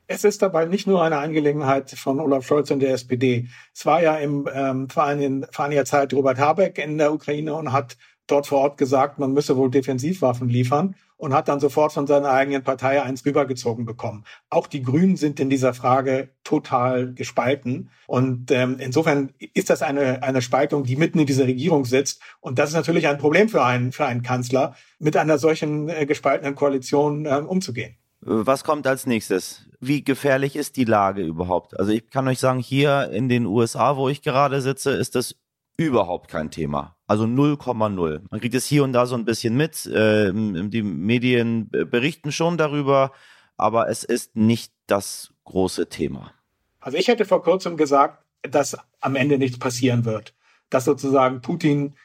Es 0.08 0.26
ist 0.26 0.42
dabei 0.42 0.66
nicht 0.66 0.88
nur 0.88 1.02
eine 1.02 1.18
Angelegenheit 1.20 1.92
von 1.92 2.20
Olaf 2.20 2.46
Scholz 2.46 2.70
und 2.70 2.82
der 2.82 2.94
SPD. 2.94 3.48
Es 3.74 3.86
war 3.86 4.04
ja 4.04 4.18
im 4.18 4.48
ähm, 4.54 4.90
vor, 4.90 5.06
einigen, 5.06 5.46
vor 5.52 5.66
einiger 5.66 5.86
Zeit 5.86 6.14
Robert 6.14 6.38
Habeck 6.38 6.78
in 6.80 6.98
der 6.98 7.14
Ukraine 7.14 7.56
und 7.56 7.72
hat 7.72 7.98
dort 8.28 8.48
vor 8.48 8.60
Ort 8.60 8.78
gesagt, 8.78 9.20
man 9.20 9.32
müsse 9.32 9.56
wohl 9.56 9.72
Defensivwaffen 9.72 10.50
liefern 10.50 10.96
und 11.22 11.36
hat 11.36 11.48
dann 11.48 11.60
sofort 11.60 11.94
von 11.94 12.08
seiner 12.08 12.32
eigenen 12.32 12.64
Partei 12.64 13.00
eins 13.04 13.24
rübergezogen 13.24 13.86
bekommen. 13.86 14.26
Auch 14.50 14.66
die 14.66 14.82
Grünen 14.82 15.18
sind 15.18 15.40
in 15.40 15.52
dieser 15.52 15.76
Frage 15.76 16.30
total 16.44 17.14
gespalten. 17.14 17.92
Und 18.08 18.50
ähm, 18.50 18.78
insofern 18.80 19.32
ist 19.54 19.70
das 19.70 19.84
eine, 19.84 20.24
eine 20.24 20.42
Spaltung, 20.42 20.84
die 20.84 20.96
mitten 20.96 21.20
in 21.20 21.28
dieser 21.28 21.46
Regierung 21.46 21.86
sitzt. 21.86 22.24
Und 22.40 22.58
das 22.58 22.72
ist 22.72 22.76
natürlich 22.76 23.08
ein 23.08 23.20
Problem 23.20 23.50
für 23.50 23.64
einen, 23.64 23.92
für 23.92 24.06
einen 24.06 24.24
Kanzler, 24.24 24.76
mit 24.98 25.16
einer 25.16 25.38
solchen 25.38 25.90
äh, 25.90 26.08
gespaltenen 26.08 26.56
Koalition 26.56 27.28
äh, 27.28 27.36
umzugehen. 27.36 27.98
Was 28.22 28.64
kommt 28.64 28.88
als 28.88 29.06
nächstes? 29.06 29.70
Wie 29.80 30.04
gefährlich 30.04 30.56
ist 30.56 30.76
die 30.76 30.86
Lage 30.86 31.22
überhaupt? 31.22 31.80
Also 31.80 31.92
ich 31.92 32.10
kann 32.10 32.28
euch 32.28 32.40
sagen, 32.40 32.60
hier 32.60 33.12
in 33.12 33.30
den 33.30 33.46
USA, 33.46 33.96
wo 33.96 34.10
ich 34.10 34.24
gerade 34.24 34.60
sitze, 34.60 34.90
ist 34.90 35.14
das 35.14 35.36
überhaupt 35.78 36.30
kein 36.30 36.50
Thema. 36.50 36.96
Also 37.12 37.26
0,0. 37.26 38.22
Man 38.30 38.40
kriegt 38.40 38.56
es 38.56 38.66
hier 38.66 38.86
und 38.86 38.94
da 38.94 39.06
so 39.06 39.16
ein 39.16 39.26
bisschen 39.26 39.58
mit. 39.58 39.86
Äh, 39.86 40.32
die 40.32 40.82
Medien 40.82 41.70
berichten 41.70 42.32
schon 42.32 42.58
darüber, 42.58 43.12
aber 43.58 43.90
es 43.90 44.06
ist 44.06 44.38
nicht 44.38 44.72
das 44.88 45.34
große 45.44 45.90
Thema. 45.90 46.32
Also 46.80 46.98
ich 46.98 47.10
hätte 47.10 47.26
vor 47.26 47.44
kurzem 47.44 47.76
gesagt, 47.76 48.24
dass 48.44 48.78
am 49.02 49.18
Ende 49.18 49.38
nichts 49.38 49.60
passieren 49.60 50.06
wird. 50.06 50.34
Dass 50.70 50.86
sozusagen 50.86 51.42
Putin 51.42 51.96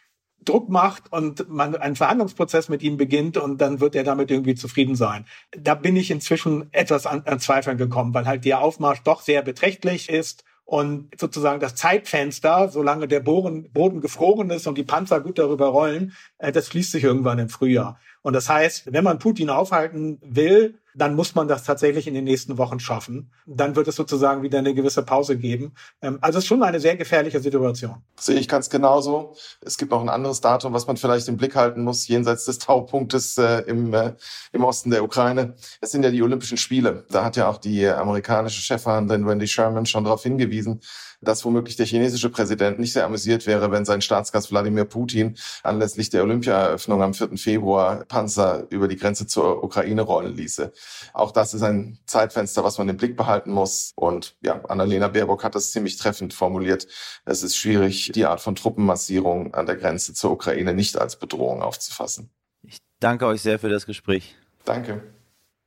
Druck 0.45 0.71
macht 0.71 1.13
und 1.13 1.49
man 1.49 1.77
einen 1.77 1.95
Verhandlungsprozess 1.95 2.69
mit 2.69 2.83
ihm 2.83 2.97
beginnt 2.97 3.37
und 3.37 3.61
dann 3.61 3.79
wird 3.79 3.95
er 3.95 4.03
damit 4.03 4.33
irgendwie 4.33 4.57
zufrieden 4.57 4.97
sein. 4.97 5.25
Da 5.57 5.77
bin 5.77 5.95
ich 5.95 6.11
inzwischen 6.11 6.67
etwas 6.73 7.07
an, 7.07 7.23
an 7.27 7.39
Zweifeln 7.39 7.79
gekommen, 7.79 8.13
weil 8.13 8.27
halt 8.27 8.45
der 8.45 8.61
Aufmarsch 8.61 9.05
doch 9.05 9.21
sehr 9.21 9.43
beträchtlich 9.43 10.09
ist 10.09 10.43
und 10.67 11.19
sozusagen 11.19 11.61
das 11.61 11.77
Zeitfenster, 11.77 12.69
solange 12.69 13.07
der 13.07 13.21
Boden, 13.21 13.71
Boden 13.73 14.01
gefroren 14.01 14.51
ist 14.51 14.67
und 14.67 14.77
die 14.77 14.83
Panzer 14.83 15.21
gut 15.21 15.39
darüber 15.39 15.69
rollen, 15.69 16.13
äh, 16.39 16.53
das 16.53 16.67
schließt 16.67 16.91
sich 16.91 17.05
irgendwann 17.05 17.39
im 17.39 17.49
Frühjahr. 17.49 17.99
Und 18.23 18.35
das 18.35 18.49
heißt, 18.49 18.93
wenn 18.93 19.05
man 19.05 19.21
Putin 19.21 19.49
aufhalten 19.49 20.19
will, 20.23 20.79
dann 20.97 21.15
muss 21.15 21.35
man 21.35 21.47
das 21.47 21.65
tatsächlich 21.65 22.07
in 22.07 22.15
den 22.15 22.25
nächsten 22.25 22.57
Wochen 22.57 22.81
schaffen. 22.81 23.31
Dann 23.45 23.77
wird 23.77 23.87
es 23.87 23.97
sozusagen 23.97 24.43
wieder 24.43 24.59
eine 24.59 24.73
gewisse 24.73 25.03
Pause 25.03 25.37
geben. 25.37 25.75
Ähm, 26.01 26.19
also 26.23 26.39
es 26.39 26.45
ist 26.45 26.49
schon 26.49 26.63
eine 26.63 26.81
sehr 26.81 26.97
gefährliche 26.97 27.39
Situation. 27.41 28.03
Sehe 28.19 28.39
ich 28.39 28.49
ganz 28.49 28.71
genauso. 28.71 29.37
Es 29.61 29.77
gibt 29.77 29.91
noch 29.91 30.01
ein 30.01 30.09
anderes 30.09 30.41
Datum, 30.41 30.73
was 30.73 30.87
man 30.87 30.97
vielleicht 30.97 31.29
im 31.29 31.37
Blick 31.37 31.55
halten 31.55 31.85
muss, 31.85 32.09
jenseits 32.09 32.47
des 32.47 32.59
Taupunktes 32.59 33.37
äh, 33.37 33.61
im, 33.67 33.93
äh, 33.93 34.15
im 34.53 34.65
Osten 34.65 34.91
der 34.91 35.05
Ukraine. 35.05 35.55
Es 35.83 35.91
sind 35.91 36.03
ja 36.03 36.11
die 36.11 36.23
Olympischen 36.23 36.57
Spiele. 36.57 37.05
Da 37.11 37.25
hat 37.25 37.37
ja 37.37 37.49
auch 37.49 37.59
die 37.59 37.87
amerikanische 37.87 38.63
Chefverhandlerin 38.63 39.27
Wendy 39.27 39.47
Sherman 39.47 39.85
schon 39.85 40.05
darauf 40.05 40.23
hingewiesen, 40.23 40.81
dass 41.21 41.45
womöglich 41.45 41.77
der 41.77 41.87
chinesische 41.87 42.31
Präsident 42.31 42.79
nicht 42.79 42.93
sehr 42.93 43.05
amüsiert 43.05 43.47
wäre, 43.47 43.71
wenn 43.71 43.85
sein 43.85 44.01
Staatsgast 44.01 44.51
Wladimir 44.51 44.85
Putin 44.85 45.37
anlässlich 45.63 46.11
der 46.11 46.23
Olympiaeröffnung 46.23 47.03
am 47.03 47.15
4. 47.15 47.37
Februar 47.37 48.05
Panzer 48.05 48.67
über 48.71 48.89
die 48.89 48.97
Grenze 48.97 49.27
zur 49.27 49.63
Ukraine 49.63 50.03
rollen 50.03 50.35
ließe. 50.37 50.73
Auch 51.13 51.33
das 51.33 51.55
ist 51.55 51.63
ein 51.63 51.99
Zeitfenster, 52.07 52.65
was 52.65 52.79
man 52.79 52.89
im 52.89 52.97
Blick 52.97 53.17
behalten 53.17 53.51
muss. 53.51 53.93
Und 53.97 54.37
ja, 54.43 54.65
Annalena 54.65 55.09
Baerbock 55.09 55.45
hat 55.45 55.55
das 55.55 55.73
ziemlich 55.73 55.97
treffend 55.97 56.35
formuliert. 56.35 56.87
Es 57.25 57.43
ist 57.43 57.57
schwierig, 57.57 58.13
die 58.15 58.27
Art 58.27 58.41
von 58.41 58.55
Truppenmassierung 58.55 59.55
an 59.55 59.67
der 59.67 59.77
Grenze 59.77 60.15
zur 60.15 60.33
Ukraine 60.33 60.75
nicht 60.75 60.99
als 60.99 61.19
Bedrohung 61.19 61.63
aufzufassen. 61.63 62.31
Ich 62.63 62.79
danke 63.01 63.27
euch 63.27 63.43
sehr 63.43 63.59
für 63.59 63.69
das 63.69 63.87
Gespräch. 63.87 64.37
Danke. 64.65 65.03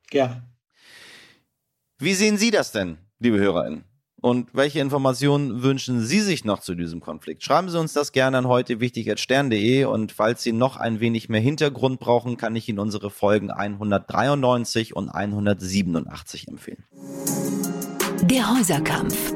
Gerne. 0.10 0.44
Wie 1.98 2.14
sehen 2.14 2.38
Sie 2.38 2.52
das 2.52 2.72
denn, 2.72 2.98
liebe 3.20 3.38
HörerInnen? 3.38 3.89
Und 4.22 4.50
welche 4.54 4.80
Informationen 4.80 5.64
wünschen 5.64 6.02
Sie 6.02 6.20
sich 6.20 6.44
noch 6.44 6.60
zu 6.60 6.76
diesem 6.76 7.00
Konflikt? 7.00 7.44
Schreiben 7.44 7.70
Sie 7.70 7.80
uns 7.80 7.94
das 7.94 8.12
gerne 8.12 8.38
an 8.40 8.48
heute 8.48 8.82
wichtig.stern.de 8.82 9.86
und 9.86 10.12
falls 10.12 10.44
Sie 10.44 10.52
noch 10.52 10.76
ein 10.76 11.00
wenig 11.00 11.30
mehr 11.30 11.40
Hintergrund 11.40 12.00
brauchen, 12.00 12.36
kann 12.36 12.56
ich 12.56 12.68
Ihnen 12.68 12.80
unsere 12.80 13.12
Folgen 13.12 13.50
193 13.50 14.96
und 14.96 15.10
187 15.10 16.50
empfehlen. 16.50 16.84
Der 18.24 18.54
Häuserkampf. 18.54 19.34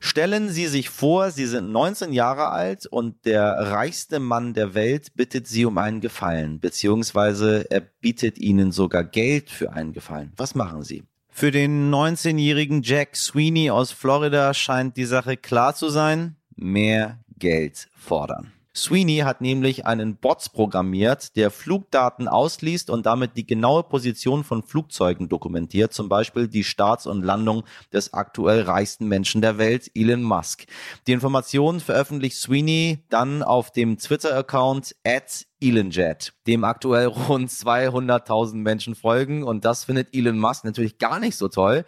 Stellen 0.00 0.48
Sie 0.48 0.66
sich 0.68 0.88
vor, 0.88 1.30
Sie 1.30 1.46
sind 1.46 1.70
19 1.70 2.12
Jahre 2.12 2.48
alt 2.48 2.86
und 2.86 3.26
der 3.26 3.52
reichste 3.52 4.20
Mann 4.20 4.54
der 4.54 4.72
Welt 4.72 5.14
bittet 5.16 5.46
Sie 5.46 5.66
um 5.66 5.76
einen 5.76 6.00
Gefallen, 6.00 6.60
beziehungsweise 6.60 7.66
er 7.70 7.80
bietet 7.80 8.38
Ihnen 8.38 8.72
sogar 8.72 9.04
Geld 9.04 9.50
für 9.50 9.72
einen 9.72 9.92
Gefallen. 9.92 10.32
Was 10.36 10.54
machen 10.54 10.82
Sie? 10.82 11.04
Für 11.38 11.50
den 11.50 11.94
19-jährigen 11.94 12.80
Jack 12.82 13.14
Sweeney 13.14 13.68
aus 13.68 13.92
Florida 13.92 14.54
scheint 14.54 14.96
die 14.96 15.04
Sache 15.04 15.36
klar 15.36 15.74
zu 15.74 15.90
sein. 15.90 16.36
Mehr 16.54 17.18
Geld 17.38 17.88
fordern. 17.94 18.54
Sweeney 18.74 19.18
hat 19.18 19.42
nämlich 19.42 19.84
einen 19.84 20.16
Bots 20.16 20.48
programmiert, 20.48 21.36
der 21.36 21.50
Flugdaten 21.50 22.26
ausliest 22.26 22.88
und 22.88 23.04
damit 23.04 23.36
die 23.36 23.46
genaue 23.46 23.82
Position 23.82 24.44
von 24.44 24.62
Flugzeugen 24.62 25.28
dokumentiert, 25.28 25.92
zum 25.92 26.08
Beispiel 26.08 26.48
die 26.48 26.64
Starts 26.64 27.06
und 27.06 27.22
Landung 27.22 27.64
des 27.92 28.14
aktuell 28.14 28.62
reichsten 28.62 29.06
Menschen 29.06 29.42
der 29.42 29.58
Welt, 29.58 29.90
Elon 29.94 30.22
Musk. 30.22 30.64
Die 31.06 31.12
Informationen 31.12 31.80
veröffentlicht 31.80 32.38
Sweeney 32.38 33.04
dann 33.10 33.42
auf 33.42 33.70
dem 33.72 33.98
Twitter-Account 33.98 34.96
at 35.06 35.44
ElonJet, 35.60 36.34
dem 36.46 36.64
aktuell 36.64 37.06
rund 37.06 37.50
200.000 37.50 38.56
Menschen 38.56 38.94
folgen 38.94 39.42
und 39.42 39.64
das 39.64 39.84
findet 39.84 40.14
Elon 40.14 40.38
Musk 40.38 40.64
natürlich 40.64 40.98
gar 40.98 41.18
nicht 41.18 41.36
so 41.36 41.48
toll. 41.48 41.84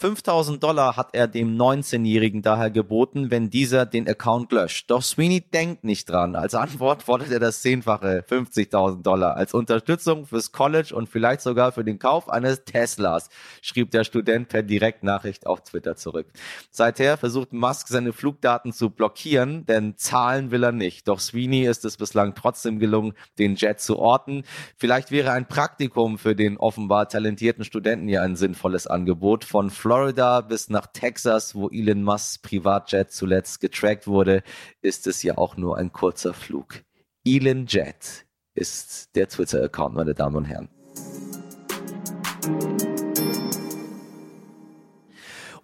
5000 0.00 0.62
Dollar 0.62 0.96
hat 0.96 1.08
er 1.12 1.26
dem 1.26 1.56
19-Jährigen 1.56 2.40
daher 2.40 2.70
geboten, 2.70 3.32
wenn 3.32 3.50
dieser 3.50 3.84
den 3.84 4.08
Account 4.08 4.52
löscht. 4.52 4.88
Doch 4.92 5.02
Sweeney 5.02 5.40
denkt 5.40 5.82
nicht 5.82 6.08
dran. 6.08 6.36
Als 6.36 6.54
Antwort 6.54 7.02
fordert 7.02 7.32
er 7.32 7.40
das 7.40 7.62
Zehnfache, 7.62 8.24
50.000 8.28 9.02
Dollar, 9.02 9.34
als 9.36 9.54
Unterstützung 9.54 10.24
fürs 10.24 10.52
College 10.52 10.94
und 10.94 11.08
vielleicht 11.08 11.40
sogar 11.40 11.72
für 11.72 11.82
den 11.82 11.98
Kauf 11.98 12.28
eines 12.28 12.62
Teslas, 12.64 13.28
schrieb 13.60 13.90
der 13.90 14.04
Student 14.04 14.48
per 14.48 14.62
Direktnachricht 14.62 15.48
auf 15.48 15.62
Twitter 15.62 15.96
zurück. 15.96 16.28
Seither 16.70 17.16
versucht 17.16 17.52
Musk 17.52 17.88
seine 17.88 18.12
Flugdaten 18.12 18.72
zu 18.72 18.90
blockieren, 18.90 19.66
denn 19.66 19.96
zahlen 19.96 20.52
will 20.52 20.62
er 20.62 20.70
nicht. 20.70 21.08
Doch 21.08 21.18
Sweeney 21.18 21.66
ist 21.66 21.84
es 21.84 21.96
bislang 21.96 22.36
trotzdem 22.36 22.78
gelungen, 22.78 23.07
den 23.38 23.56
Jet 23.56 23.80
zu 23.80 23.98
orten. 23.98 24.44
Vielleicht 24.76 25.10
wäre 25.10 25.32
ein 25.32 25.46
Praktikum 25.46 26.18
für 26.18 26.34
den 26.34 26.56
offenbar 26.56 27.08
talentierten 27.08 27.64
Studenten 27.64 28.08
hier 28.08 28.22
ein 28.22 28.36
sinnvolles 28.36 28.86
Angebot 28.86 29.44
von 29.44 29.70
Florida 29.70 30.40
bis 30.40 30.70
nach 30.70 30.86
Texas, 30.86 31.54
wo 31.54 31.68
Elon 31.68 32.02
Musks 32.02 32.38
Privatjet 32.38 33.12
zuletzt 33.12 33.60
getrackt 33.60 34.06
wurde, 34.06 34.42
ist 34.80 35.06
es 35.06 35.22
ja 35.22 35.38
auch 35.38 35.56
nur 35.56 35.76
ein 35.76 35.92
kurzer 35.92 36.34
Flug. 36.34 36.82
Elon 37.24 37.66
Jet 37.66 38.26
ist 38.54 39.14
der 39.14 39.28
Twitter-Account, 39.28 39.94
meine 39.94 40.14
Damen 40.14 40.36
und 40.36 40.44
Herren. 40.44 40.68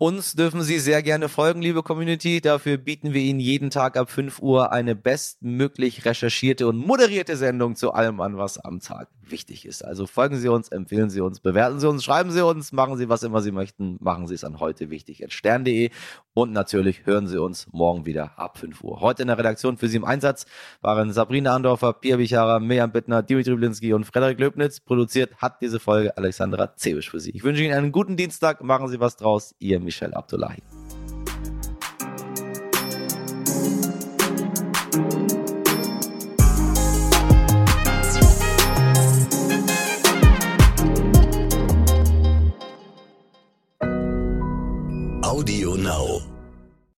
Uns 0.04 0.34
dürfen 0.34 0.60
Sie 0.60 0.80
sehr 0.80 1.02
gerne 1.02 1.30
folgen, 1.30 1.62
liebe 1.62 1.82
Community. 1.82 2.42
Dafür 2.42 2.76
bieten 2.76 3.14
wir 3.14 3.22
Ihnen 3.22 3.40
jeden 3.40 3.70
Tag 3.70 3.96
ab 3.96 4.10
5 4.10 4.38
Uhr 4.40 4.70
eine 4.70 4.94
bestmöglich 4.94 6.04
recherchierte 6.04 6.68
und 6.68 6.76
moderierte 6.76 7.38
Sendung 7.38 7.74
zu 7.74 7.90
allem 7.94 8.20
an, 8.20 8.36
was 8.36 8.58
am 8.58 8.80
Tag 8.80 9.08
wichtig 9.30 9.66
ist. 9.66 9.84
Also 9.84 10.06
folgen 10.06 10.36
Sie 10.36 10.48
uns, 10.48 10.68
empfehlen 10.68 11.10
Sie 11.10 11.20
uns, 11.20 11.40
bewerten 11.40 11.80
Sie 11.80 11.88
uns, 11.88 12.04
schreiben 12.04 12.30
Sie 12.30 12.44
uns, 12.44 12.72
machen 12.72 12.96
Sie 12.96 13.08
was 13.08 13.22
immer 13.22 13.40
Sie 13.40 13.52
möchten, 13.52 13.96
machen 14.00 14.26
Sie 14.26 14.34
es 14.34 14.44
an 14.44 14.60
heute 14.60 14.90
wichtig 14.90 15.24
stern.de 15.28 15.90
und 16.34 16.52
natürlich 16.52 17.06
hören 17.06 17.26
Sie 17.26 17.40
uns 17.40 17.68
morgen 17.72 18.06
wieder 18.06 18.38
ab 18.38 18.58
5 18.58 18.82
Uhr. 18.82 19.00
Heute 19.00 19.22
in 19.22 19.28
der 19.28 19.38
Redaktion 19.38 19.76
für 19.76 19.88
Sie 19.88 19.96
im 19.96 20.04
Einsatz 20.04 20.46
waren 20.80 21.12
Sabrina 21.12 21.54
Andorfer, 21.54 21.92
Pia 21.92 22.16
Bichara, 22.16 22.58
Mirjam 22.60 22.92
Bittner, 22.92 23.22
Dimitri 23.22 23.54
Blinski 23.54 23.92
und 23.92 24.04
Frederik 24.04 24.40
Löbnitz. 24.40 24.80
Produziert 24.80 25.36
hat 25.36 25.60
diese 25.60 25.78
Folge 25.78 26.16
Alexandra 26.16 26.74
Zebisch 26.76 27.10
für 27.10 27.20
Sie. 27.20 27.30
Ich 27.30 27.44
wünsche 27.44 27.62
Ihnen 27.62 27.74
einen 27.74 27.92
guten 27.92 28.16
Dienstag, 28.16 28.62
machen 28.62 28.88
Sie 28.88 29.00
was 29.00 29.16
draus. 29.16 29.54
Ihr 29.58 29.80
Michel 29.80 30.14
Abdullahi. 30.14 30.62
Now. 45.84 46.33